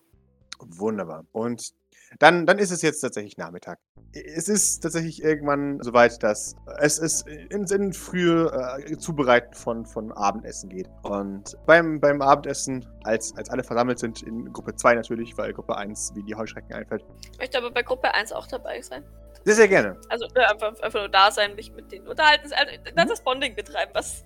[0.61, 1.25] Wunderbar.
[1.33, 1.73] Und
[2.19, 3.79] dann, dann ist es jetzt tatsächlich Nachmittag.
[4.13, 8.51] Es ist tatsächlich irgendwann soweit, dass es, es ins in frühe
[8.87, 10.89] äh, Zubereiten von, von Abendessen geht.
[11.03, 15.77] Und beim, beim Abendessen, als, als alle versammelt sind, in Gruppe 2 natürlich, weil Gruppe
[15.77, 17.05] 1 wie die Heuschrecken einfällt.
[17.33, 19.05] Ich möchte aber bei Gruppe 1 auch dabei sein.
[19.45, 19.97] Sehr, sehr gerne.
[20.09, 23.09] Also äh, einfach, einfach nur da sein, mich mit denen unterhalten, also Mhm.
[23.09, 24.23] das Bonding betreiben, was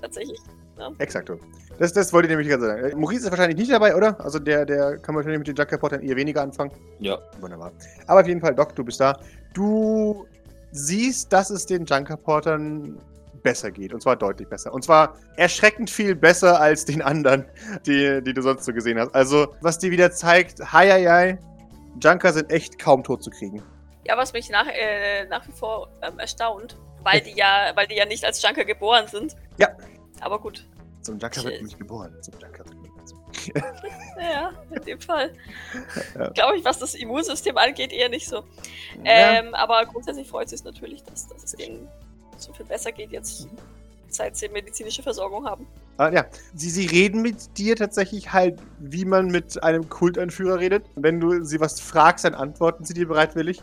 [0.00, 0.38] tatsächlich.
[0.98, 1.30] Exakt.
[1.78, 2.84] Das, das wollte ich nämlich gerade sagen.
[2.84, 4.20] Äh, Maurice ist wahrscheinlich nicht dabei, oder?
[4.20, 6.70] Also der, der kann wahrscheinlich mit den Junk-Reportern eher weniger anfangen.
[6.98, 7.18] Ja.
[7.40, 7.72] Wunderbar.
[8.06, 9.18] Aber auf jeden Fall, Doc, du bist da.
[9.54, 10.26] Du
[10.72, 12.98] siehst, dass es den Junk-Reportern
[13.42, 13.94] besser geht.
[13.94, 14.74] Und zwar deutlich besser.
[14.74, 17.46] Und zwar erschreckend viel besser als den anderen,
[17.86, 19.14] die, die du sonst so gesehen hast.
[19.14, 21.38] Also, was dir wieder zeigt, hi, hi, hi,
[22.02, 23.62] Junker sind echt kaum tot zu kriegen.
[24.06, 27.96] Ja, was mich nach, äh, nach wie vor ähm, erstaunt, weil die ja, weil die
[27.96, 29.36] ja nicht als Junker geboren sind.
[29.58, 29.68] Ja.
[30.20, 30.66] Aber gut.
[31.02, 32.16] Zum Junker wird nicht geboren.
[32.22, 32.92] Zum Junker wird nicht
[33.54, 33.74] geboren.
[34.18, 35.32] Ja, in dem Fall.
[36.18, 36.30] Ja.
[36.30, 38.44] Glaube ich, was das Immunsystem angeht, eher nicht so.
[39.04, 39.38] Ja.
[39.38, 41.88] Ähm, aber grundsätzlich freut es sich natürlich, dass, dass es denen
[42.38, 43.48] so viel besser geht jetzt,
[44.08, 45.66] seit sie medizinische Versorgung haben.
[45.98, 50.84] Ah, ja, sie, sie reden mit dir tatsächlich halt, wie man mit einem Kultanführer redet.
[50.94, 53.62] Wenn du sie was fragst, dann antworten sie dir bereitwillig.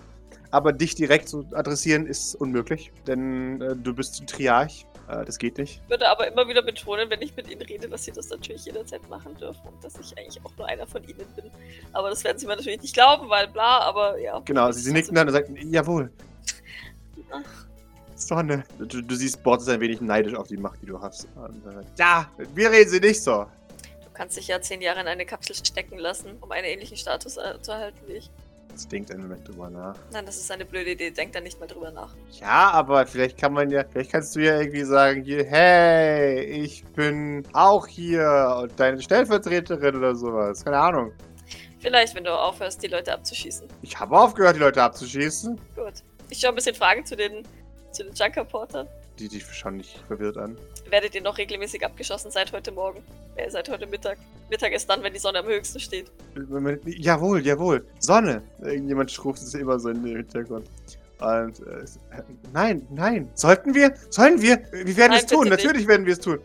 [0.53, 4.85] Aber dich direkt zu adressieren ist unmöglich, denn äh, du bist ein Triarch.
[5.09, 5.81] Äh, das geht nicht.
[5.83, 8.63] Ich würde aber immer wieder betonen, wenn ich mit ihnen rede, dass sie das natürlich
[8.65, 11.49] jederzeit machen dürfen und dass ich eigentlich auch nur einer von ihnen bin.
[11.91, 14.39] Aber das werden sie mir natürlich nicht glauben, weil bla, aber ja.
[14.45, 16.11] Genau, sie, sie nicken dann und sagen, jawohl,
[18.15, 18.63] Sonne.
[18.77, 21.27] Du, du siehst, Bord ist ein wenig neidisch auf die Macht, die du hast.
[21.35, 23.47] Und, äh, ja, wir reden sie nicht so.
[24.03, 27.37] Du kannst dich ja zehn Jahre in eine Kapsel stecken lassen, um einen ähnlichen Status
[27.37, 28.29] äh, zu erhalten wie ich.
[28.73, 29.95] Das denkt einen Moment drüber nach.
[30.11, 31.11] Nein, das ist eine blöde Idee.
[31.11, 32.15] Denk da nicht mal drüber nach.
[32.41, 37.43] Ja, aber vielleicht kann man ja, vielleicht kannst du ja irgendwie sagen, hey, ich bin
[37.53, 40.65] auch hier und deine Stellvertreterin oder sowas.
[40.65, 41.11] Keine Ahnung.
[41.79, 43.67] Vielleicht, wenn du aufhörst, die Leute abzuschießen.
[43.81, 45.59] Ich habe aufgehört, die Leute abzuschießen.
[45.75, 45.93] Gut.
[46.29, 47.43] Ich schaue ein bisschen Fragen zu den,
[47.91, 48.87] zu den Junker-Portern.
[49.19, 50.57] Die dich schauen nicht verwirrt an.
[50.93, 53.03] Werdet ihr noch regelmäßig abgeschossen seit heute Morgen?
[53.35, 54.19] Äh, seit heute Mittag.
[54.51, 56.11] Mittag ist dann, wenn die Sonne am höchsten steht.
[56.85, 57.83] Jawohl, jawohl.
[57.97, 58.43] Sonne.
[58.61, 60.69] Irgendjemand schruft es immer so in den Hintergrund.
[61.19, 61.85] Und äh,
[62.53, 63.27] nein, nein.
[63.33, 63.95] Sollten wir?
[64.11, 64.59] Sollen wir?
[64.71, 65.45] Wir werden Nein, es tun.
[65.45, 65.63] bitte nicht.
[65.63, 66.39] Natürlich werden wir es tun.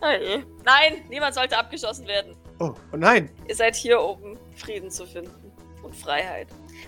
[0.00, 2.36] Nein, niemand sollte abgeschossen werden.
[2.60, 3.28] Oh, oh nein.
[3.48, 5.50] Ihr seid hier, um Frieden zu finden.
[5.82, 6.46] Und Freiheit.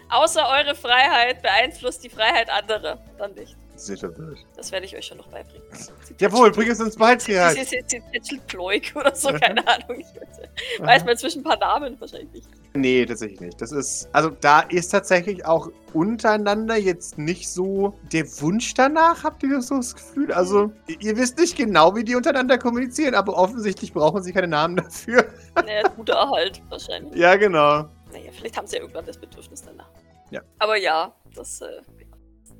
[0.08, 3.02] Außer eure Freiheit beeinflusst die Freiheit anderer.
[3.18, 3.56] Dann nicht.
[3.76, 4.38] Sehr verwirrt.
[4.56, 5.66] Das werde ich euch schon noch beibringen.
[6.18, 7.52] Jawohl, bring es uns bei, Sie, Triad.
[7.54, 10.00] sie, sie, sie tätschelt Ploik oder so, keine Ahnung.
[10.00, 12.48] Ich weiß, man inzwischen ein paar Namen wahrscheinlich nicht.
[12.74, 13.60] Nee, tatsächlich nicht.
[13.60, 19.42] Das ist, also da ist tatsächlich auch untereinander jetzt nicht so der Wunsch danach, habt
[19.42, 20.32] ihr so das Gefühl?
[20.32, 24.48] Also, ihr- ihr wisst nicht genau, wie die untereinander kommunizieren, aber offensichtlich brauchen sie keine
[24.48, 25.26] Namen dafür.
[25.56, 27.14] Naja, guter Erhalt wahrscheinlich.
[27.16, 27.88] Ja, genau.
[28.12, 29.88] Naja, vielleicht haben sie ja irgendwann das Bedürfnis danach.
[30.30, 30.42] Ja.
[30.58, 31.66] Aber ja, das, äh,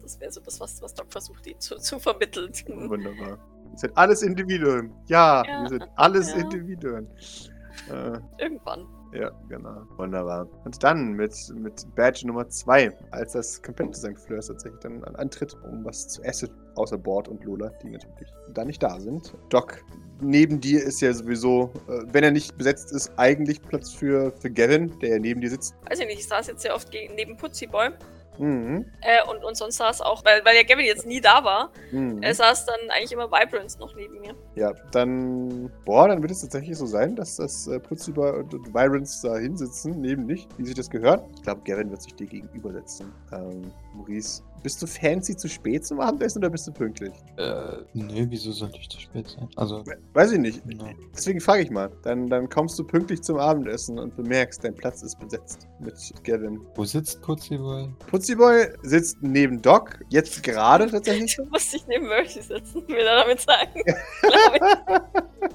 [0.07, 2.51] das wäre so das, was, was Doc versucht, ihnen zu, zu vermitteln.
[2.69, 3.39] Wunderbar.
[3.73, 4.93] Ihr seid alles Individuen.
[5.07, 6.37] Ja, Ja, ihr seid alles ja.
[6.39, 7.07] Individuen.
[7.91, 8.87] Äh, Irgendwann.
[9.13, 9.83] ja, genau.
[9.99, 10.49] Wunderbar.
[10.65, 14.19] Und dann mit, mit Badge Nummer 2, als das komplette St.
[14.19, 18.33] Fleurs tatsächlich dann an- antritt, um was zu essen, außer Bord und Lola, die natürlich
[18.55, 19.35] da nicht da sind.
[19.51, 19.85] Doc,
[20.23, 24.51] neben dir ist ja sowieso, äh, wenn er nicht besetzt ist, eigentlich Platz für, für
[24.51, 25.75] Gavin, der ja neben dir sitzt.
[25.91, 27.91] Weiß ich nicht, ich saß jetzt sehr oft neben Putzi Boy.
[28.39, 28.85] Mhm.
[29.03, 32.23] Äh, und, und sonst saß auch, weil, weil ja Gavin jetzt nie da war, Mhm.
[32.23, 34.35] äh, saß dann eigentlich immer Vibrance noch neben mir.
[34.55, 38.75] Ja, dann, boah, dann wird es tatsächlich so sein, dass das äh, Putziber und, und
[38.75, 41.25] Virens da hinsitzen, neben dich, wie sich das gehört.
[41.37, 43.13] Ich glaube, Gavin wird sich dir gegenübersetzen.
[43.33, 47.13] Ähm, Maurice, bist du fancy zu spät zum Abendessen oder bist du pünktlich?
[47.37, 49.49] Äh, nee, wieso sollte ich zu spät sein?
[49.57, 50.67] Also, Weiß ich nicht.
[50.67, 50.89] no.
[51.15, 51.91] Deswegen frage ich mal.
[52.03, 56.61] Dann, dann kommst du pünktlich zum Abendessen und bemerkst, dein Platz ist besetzt mit Gavin.
[56.75, 57.23] wo sitzt
[58.27, 58.67] Putziboy?
[58.67, 61.37] Putziboy sitzt neben Doc, jetzt gerade tatsächlich.
[61.37, 63.83] Du musst dich neben Mercy sitzen, will er damit sagen.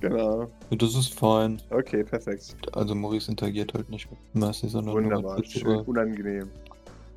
[0.00, 0.50] Genau.
[0.70, 1.62] Ja, das ist fein.
[1.70, 2.56] Okay, perfekt.
[2.72, 5.36] Also Maurice interagiert halt nicht mit Mercy, sondern nur Wunderbar.
[5.36, 6.50] mit Schön unangenehm.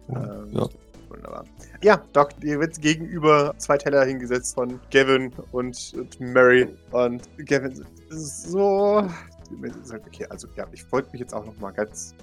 [0.09, 0.69] Ähm, ja.
[1.09, 1.45] Wunderbar.
[1.81, 6.67] Ja, Doc, ihr wird gegenüber zwei Teller hingesetzt von Gavin und, und Mary.
[6.91, 9.09] Und Gavin so.
[10.05, 12.13] Okay, also ja, ich wollte mich jetzt auch noch mal ganz.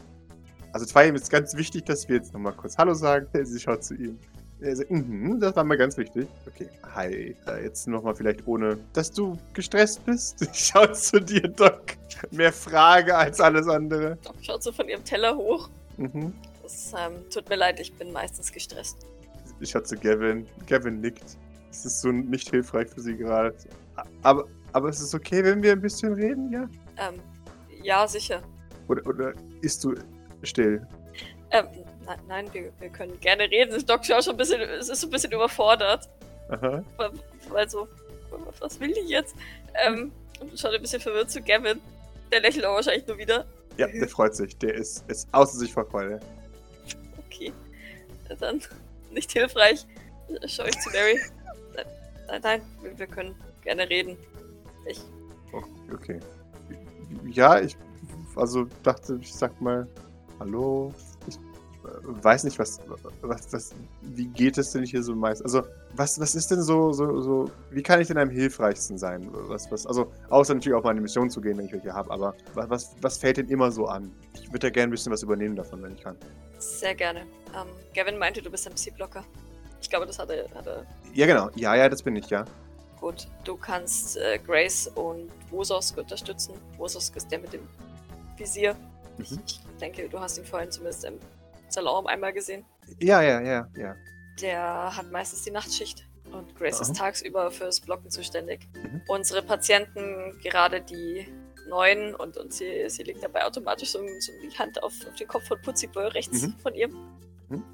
[0.72, 3.26] Also Twilight ist ganz wichtig, dass wir jetzt noch mal kurz Hallo sagen.
[3.44, 4.18] Sie schaut zu ihm.
[4.60, 6.28] Er sagt, mhm, das war mir ganz wichtig.
[6.46, 7.36] Okay, hi.
[7.46, 10.40] Äh, jetzt nochmal vielleicht ohne, dass du gestresst bist.
[10.52, 11.96] Ich schau zu dir, Doc.
[12.30, 14.16] Mehr Frage als alles andere.
[14.22, 15.68] Doc schaut so von ihrem Teller hoch.
[15.96, 16.32] Mhm.
[16.62, 18.98] Das ähm, tut mir leid, ich bin meistens gestresst.
[19.60, 20.46] Ich schaue zu Gavin.
[20.66, 21.36] Gavin nickt.
[21.70, 23.54] Es ist so nicht hilfreich für sie gerade.
[24.22, 26.68] Aber, aber es ist okay, wenn wir ein bisschen reden, ja?
[26.98, 27.20] Ähm,
[27.82, 28.40] ja, sicher.
[28.88, 29.94] Oder, oder isst du
[30.42, 30.86] still?
[31.50, 31.66] Ähm,
[32.06, 33.72] nein, nein wir, wir können gerne reden.
[33.72, 36.08] Das Doc schaut schon ein bisschen, es ist ein bisschen überfordert.
[36.48, 36.82] Aha.
[36.96, 37.10] Weil,
[37.50, 37.88] weil so,
[38.60, 39.34] was will ich jetzt?
[39.86, 41.80] Ähm, und schaut ein bisschen verwirrt zu Gavin.
[42.30, 43.46] Der lächelt aber wahrscheinlich nur wieder.
[43.76, 44.56] Ja, der freut sich.
[44.58, 46.20] Der ist, ist außer sich vor Freude.
[47.26, 47.52] Okay.
[48.40, 48.60] Dann
[49.10, 49.86] nicht hilfreich.
[50.46, 51.20] Schau ich zu Mary.
[51.74, 51.86] Nein,
[52.26, 54.16] nein, nein wir, wir können gerne reden.
[54.86, 55.00] Ich.
[55.52, 55.62] Oh,
[55.92, 56.18] okay.
[57.30, 57.76] Ja, ich
[58.36, 59.86] also dachte, ich sag mal
[60.42, 60.92] Hallo.
[61.28, 61.38] Ich
[62.02, 62.80] weiß nicht, was,
[63.20, 65.40] was, was, wie geht es denn hier so meist?
[65.44, 65.62] Also,
[65.94, 69.28] was, was ist denn so, so, so, wie kann ich denn am hilfreichsten sein?
[69.30, 72.34] Was, was, also, außer natürlich auf meine Mission zu gehen, wenn ich welche habe, aber
[72.54, 74.10] was, was, was fällt denn immer so an?
[74.34, 76.16] Ich würde ja gerne ein bisschen was übernehmen davon, wenn ich kann.
[76.58, 77.20] Sehr gerne.
[77.20, 79.24] Ähm, Gavin meinte, du bist MC-Blocker.
[79.80, 80.84] Ich glaube, das hat er, hat er.
[81.14, 81.50] Ja, genau.
[81.54, 82.44] Ja, ja, das bin ich, ja.
[83.00, 86.54] Gut, du kannst äh, Grace und Wososk unterstützen.
[86.78, 87.62] Wososk ist der mit dem
[88.36, 88.76] Visier.
[89.18, 89.42] Mhm.
[89.46, 91.18] Ich, denke, du hast ihn vorhin zumindest im
[91.68, 92.64] Salon einmal gesehen.
[93.00, 93.96] Ja, ja, ja, ja.
[94.40, 96.82] Der hat meistens die Nachtschicht und Grace Aha.
[96.82, 98.68] ist tagsüber fürs Blocken zuständig.
[98.74, 99.02] Mhm.
[99.08, 101.26] Unsere Patienten, gerade die
[101.68, 105.28] neuen, und, und sie, sie legt dabei automatisch so, so die Hand auf, auf den
[105.28, 106.54] Kopf von Putziboy rechts mhm.
[106.58, 107.64] von ihr, mhm.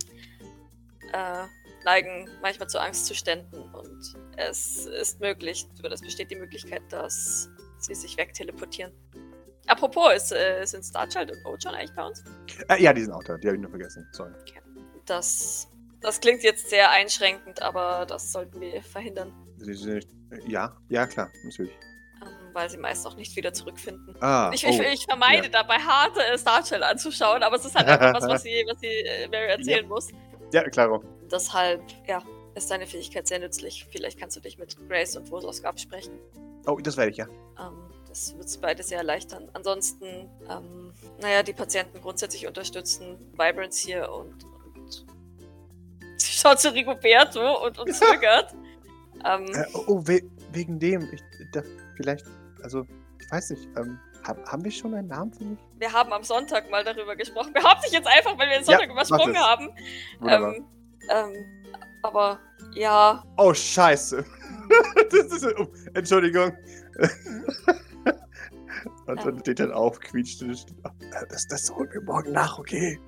[1.12, 1.44] äh,
[1.84, 7.94] neigen manchmal zu Angstzuständen und es ist möglich, oder es besteht die Möglichkeit, dass sie
[7.94, 8.92] sich wegteleportieren.
[9.68, 12.24] Apropos, ist, äh, sind Starchild und Ojon eigentlich bei uns?
[12.68, 13.36] Äh, ja, die sind auch da.
[13.36, 14.06] Die habe ich nur vergessen.
[14.12, 14.32] Sorry.
[14.40, 14.60] Okay.
[15.06, 15.68] Das,
[16.00, 19.32] das klingt jetzt sehr einschränkend, aber das sollten wir verhindern.
[19.58, 20.06] Sie sind,
[20.46, 21.72] ja, ja, klar, natürlich.
[22.22, 24.14] Ähm, weil sie meist auch nicht wieder zurückfinden.
[24.20, 25.62] Ah, ich, oh, ich, ich, vermeide ja.
[25.62, 28.86] dabei hart äh, Starchild anzuschauen, aber es ist halt einfach was, was sie, was sie
[28.86, 29.88] äh, Mary erzählen ja.
[29.88, 30.08] muss.
[30.52, 31.00] Ja, klar.
[31.30, 32.22] Deshalb, ja,
[32.54, 33.86] ist deine Fähigkeit sehr nützlich.
[33.90, 36.12] Vielleicht kannst du dich mit Grace und Wososk absprechen.
[36.66, 37.26] Oh, das werde ich, ja.
[37.58, 39.48] Ähm, das wird es beide sehr erleichtern.
[39.52, 44.44] Ansonsten, ähm, naja, die Patienten grundsätzlich unterstützen Vibrance hier und,
[44.74, 45.06] und
[46.16, 48.54] sie schaut zu Rigoberto und, und zögert.
[49.24, 51.08] ähm, äh, oh, we wegen dem.
[51.12, 51.62] Ich, da,
[51.96, 52.24] vielleicht,
[52.62, 52.84] also,
[53.20, 55.58] ich weiß nicht, ähm, hab, haben wir schon einen Namen für mich?
[55.78, 57.52] Wir haben am Sonntag mal darüber gesprochen.
[57.52, 59.68] Behaupte ich jetzt einfach, weil wir den Sonntag ja, übersprungen haben.
[60.26, 60.66] Ähm,
[61.10, 61.34] ähm,
[62.02, 62.40] aber
[62.72, 63.22] ja.
[63.36, 64.24] Oh, scheiße.
[65.10, 66.52] das ist, oh, Entschuldigung.
[69.08, 70.44] Und dann steht dann auf, quietscht.
[71.30, 72.98] Das, das holen wir morgen nach, okay?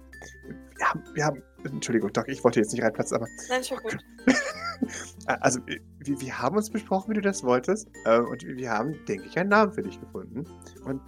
[0.76, 3.26] Wir haben, wir haben, Entschuldigung, Doc, ich wollte jetzt nicht reinplatzen, aber.
[3.48, 3.98] Nein, schon gut.
[5.26, 7.88] also, wir, wir haben uns besprochen, wie du das wolltest.
[8.06, 10.44] Ähm, und wir haben, denke ich, einen Namen für dich gefunden.
[10.84, 11.02] Und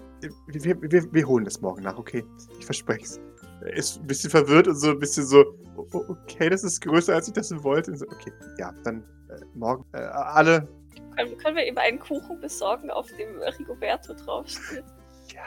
[0.47, 2.25] wir, wir, wir holen das morgen nach, okay?
[2.59, 3.21] Ich verspreche es.
[3.63, 5.45] Er ist ein bisschen verwirrt und so ein bisschen so,
[5.77, 7.93] okay, das ist größer, als ich das wollte.
[7.93, 10.69] Und so, okay, ja, dann äh, morgen äh, alle
[11.15, 14.85] können, können wir ihm einen Kuchen besorgen, auf dem Rigoberto draufsteht?
[15.33, 15.43] Ja.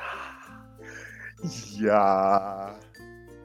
[1.79, 2.75] Ja.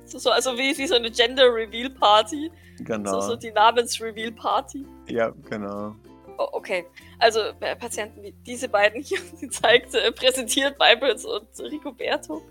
[0.05, 2.51] So, also wie, wie so eine Gender-Reveal-Party.
[2.79, 3.21] Genau.
[3.21, 4.87] So, so die Namens-Reveal-Party.
[5.09, 5.95] Ja, genau.
[6.39, 6.87] Oh, okay.
[7.19, 12.43] Also äh, Patienten wie diese beiden hier, sie zeigt, äh, präsentiert Bibles und Rigoberto.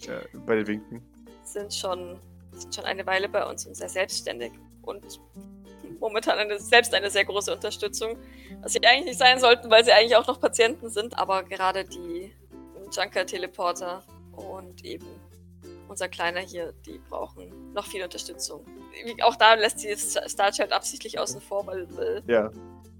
[0.00, 1.02] Ja, beide winken.
[1.42, 2.20] Sind schon,
[2.52, 4.52] sind schon eine Weile bei uns und sehr selbstständig.
[4.82, 5.20] Und
[6.00, 8.16] momentan eine, selbst eine sehr große Unterstützung.
[8.62, 11.84] Was sie eigentlich nicht sein sollten, weil sie eigentlich auch noch Patienten sind, aber gerade
[11.84, 12.32] die
[12.92, 15.06] Junker-Teleporter und eben
[15.88, 18.64] unser Kleiner hier, die brauchen noch viel Unterstützung.
[19.22, 22.50] Auch da lässt sie Starchild absichtlich außen vor, weil, weil ja.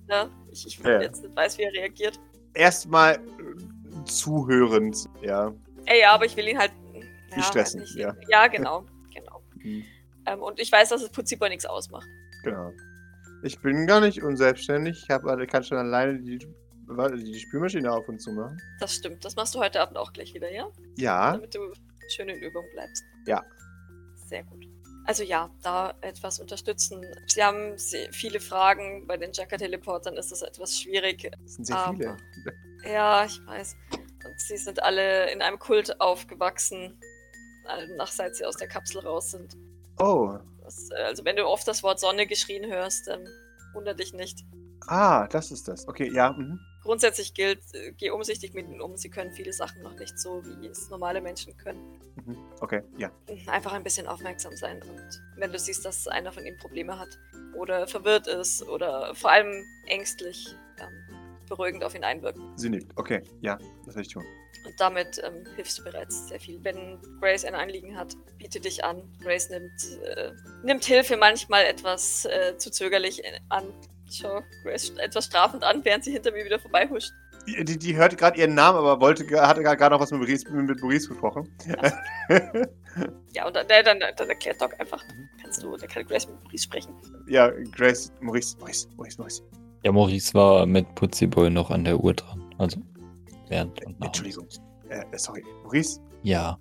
[0.08, 1.02] Ne, ich, ich ja.
[1.02, 2.18] jetzt nicht weiß, wie er reagiert.
[2.54, 5.52] Erstmal äh, zuhörend, ja.
[5.84, 6.72] Ey, ja, aber ich will ihn halt.
[6.94, 8.16] Nicht ja, stressen, nicht, ja.
[8.28, 8.86] Ja, genau.
[9.14, 9.42] genau.
[9.56, 9.84] Mhm.
[10.24, 12.08] Ähm, und ich weiß, dass es Putziboy nichts ausmacht.
[12.42, 12.72] Genau.
[13.42, 15.04] Ich bin gar nicht unselbstständig.
[15.04, 18.60] Ich habe, kann schon alleine die, die Spülmaschine auf und zu machen.
[18.80, 19.24] Das stimmt.
[19.24, 20.68] Das machst du heute Abend auch gleich wieder, ja?
[20.96, 21.32] Ja.
[21.32, 21.72] Damit du
[22.08, 23.04] schön in Übung bleibst.
[23.26, 23.44] Ja.
[24.26, 24.66] Sehr gut.
[25.04, 27.00] Also ja, da etwas unterstützen.
[27.26, 27.76] Sie haben
[28.12, 29.06] viele Fragen.
[29.06, 31.30] Bei den Jacker-Teleportern ist das etwas schwierig.
[31.42, 32.16] Das sind sehr viele.
[32.84, 33.76] Ja, ich weiß.
[33.92, 37.00] Und sie sind alle in einem Kult aufgewachsen,
[37.96, 39.56] nach seit sie aus der Kapsel raus sind.
[39.98, 40.38] Oh.
[40.68, 43.26] Das, äh, also wenn du oft das Wort Sonne geschrien hörst, ähm,
[43.72, 44.44] wunder dich nicht.
[44.86, 45.88] Ah, das ist das.
[45.88, 46.32] Okay, ja.
[46.32, 46.60] Mhm.
[46.82, 48.96] Grundsätzlich gilt, äh, geh umsichtig mit ihnen um.
[48.96, 51.98] Sie können viele Sachen noch nicht so, wie es normale Menschen können.
[52.16, 52.36] Mhm.
[52.60, 53.10] Okay, ja.
[53.46, 54.82] Einfach ein bisschen aufmerksam sein.
[54.82, 57.18] Und wenn du siehst, dass einer von ihnen Probleme hat
[57.56, 60.54] oder verwirrt ist oder vor allem ängstlich,
[61.48, 62.42] beruhigend auf ihn einwirken.
[62.56, 62.92] Sie nickt.
[62.96, 64.24] Okay, ja, das werde ich tun.
[64.66, 66.62] Und damit ähm, hilfst du bereits sehr viel.
[66.62, 69.02] Wenn Grace ein Anliegen hat, biete dich an.
[69.22, 69.72] Grace nimmt,
[70.04, 70.32] äh,
[70.62, 73.64] nimmt Hilfe manchmal etwas äh, zu zögerlich äh, an.
[74.10, 77.12] Ich schaue Grace etwas strafend an, während sie hinter mir wieder vorbeihuscht.
[77.46, 80.50] Die, die, die hörte gerade ihren Namen, aber wollte, hatte gerade noch was mit Maurice,
[80.50, 81.48] mit Maurice besprochen.
[83.32, 85.04] Ja, und dann, dann, dann erklärt Doc einfach,
[85.40, 86.92] kannst du, der kann Grace mit Maurice sprechen.
[87.28, 89.42] ja, Grace, Maurice, Maurice, Maurice, Maurice.
[89.84, 92.42] Ja, Maurice war mit Putziboy noch an der Uhr dran.
[92.58, 92.80] Also
[93.48, 94.08] während und nach.
[94.08, 94.46] Entschuldigung.
[94.88, 95.44] Äh, sorry.
[95.62, 96.58] Maurice, Ja.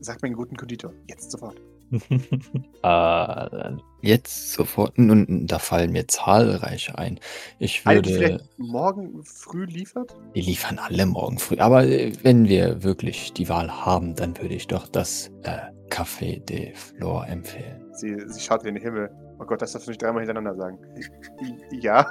[0.00, 0.92] sag mir einen guten Konditor.
[1.08, 1.60] Jetzt sofort.
[2.82, 3.70] äh,
[4.02, 4.98] jetzt sofort.
[4.98, 7.18] Nun, da fallen mir zahlreiche ein.
[7.58, 8.10] Ich würde.
[8.10, 10.14] vielleicht morgen früh liefert?
[10.34, 11.56] Wir liefern alle morgen früh.
[11.58, 15.58] Aber äh, wenn wir wirklich die Wahl haben, dann würde ich doch das äh,
[15.88, 17.82] Café de Flor empfehlen.
[17.92, 19.10] Sie, sie schaut in den Himmel.
[19.40, 20.78] Oh Gott, das darfst du nicht dreimal hintereinander sagen.
[21.80, 22.06] Ja,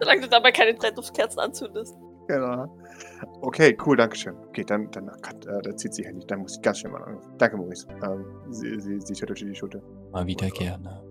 [0.00, 1.94] Solange du dabei keine drei Duftkerzen anzündest.
[2.28, 2.66] genau.
[3.40, 4.34] Okay, cool, danke schön.
[4.48, 6.26] Okay, dann, dann ach Gott, äh, da zieht sie Handy.
[6.26, 7.32] Dann muss ich ganz schnell mal anrufen.
[7.38, 7.86] Danke, Maurice.
[8.02, 9.80] Ähm, sie, sie, sie schüttelt die Schulter.
[10.12, 11.02] Mal wieder gerne.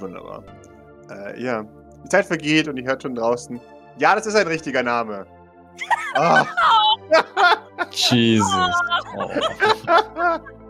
[0.00, 0.42] Wunderbar.
[1.10, 1.64] Äh, ja.
[2.04, 3.60] Die Zeit vergeht und ihr hört schon draußen.
[3.98, 5.26] Ja, das ist ein richtiger Name.
[6.16, 6.46] Ah.
[7.90, 8.46] Jesus.
[9.16, 9.28] Oh.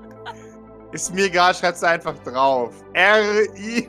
[0.94, 2.72] ist mir egal, schreib's einfach drauf.
[2.92, 3.88] R-I.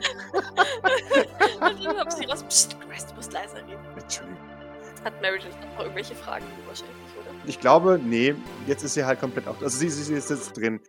[1.60, 2.42] Hab sie raus.
[2.48, 3.78] Psst, Grace, du musst leiser reden.
[3.96, 4.36] Entschuldigung.
[5.04, 7.30] Hat Meredith noch irgendwelche Fragen wahrscheinlich, oder?
[7.46, 8.34] Ich glaube, nee,
[8.66, 9.62] jetzt ist sie halt komplett auf.
[9.62, 10.80] Also sie, sie, sie ist jetzt drin.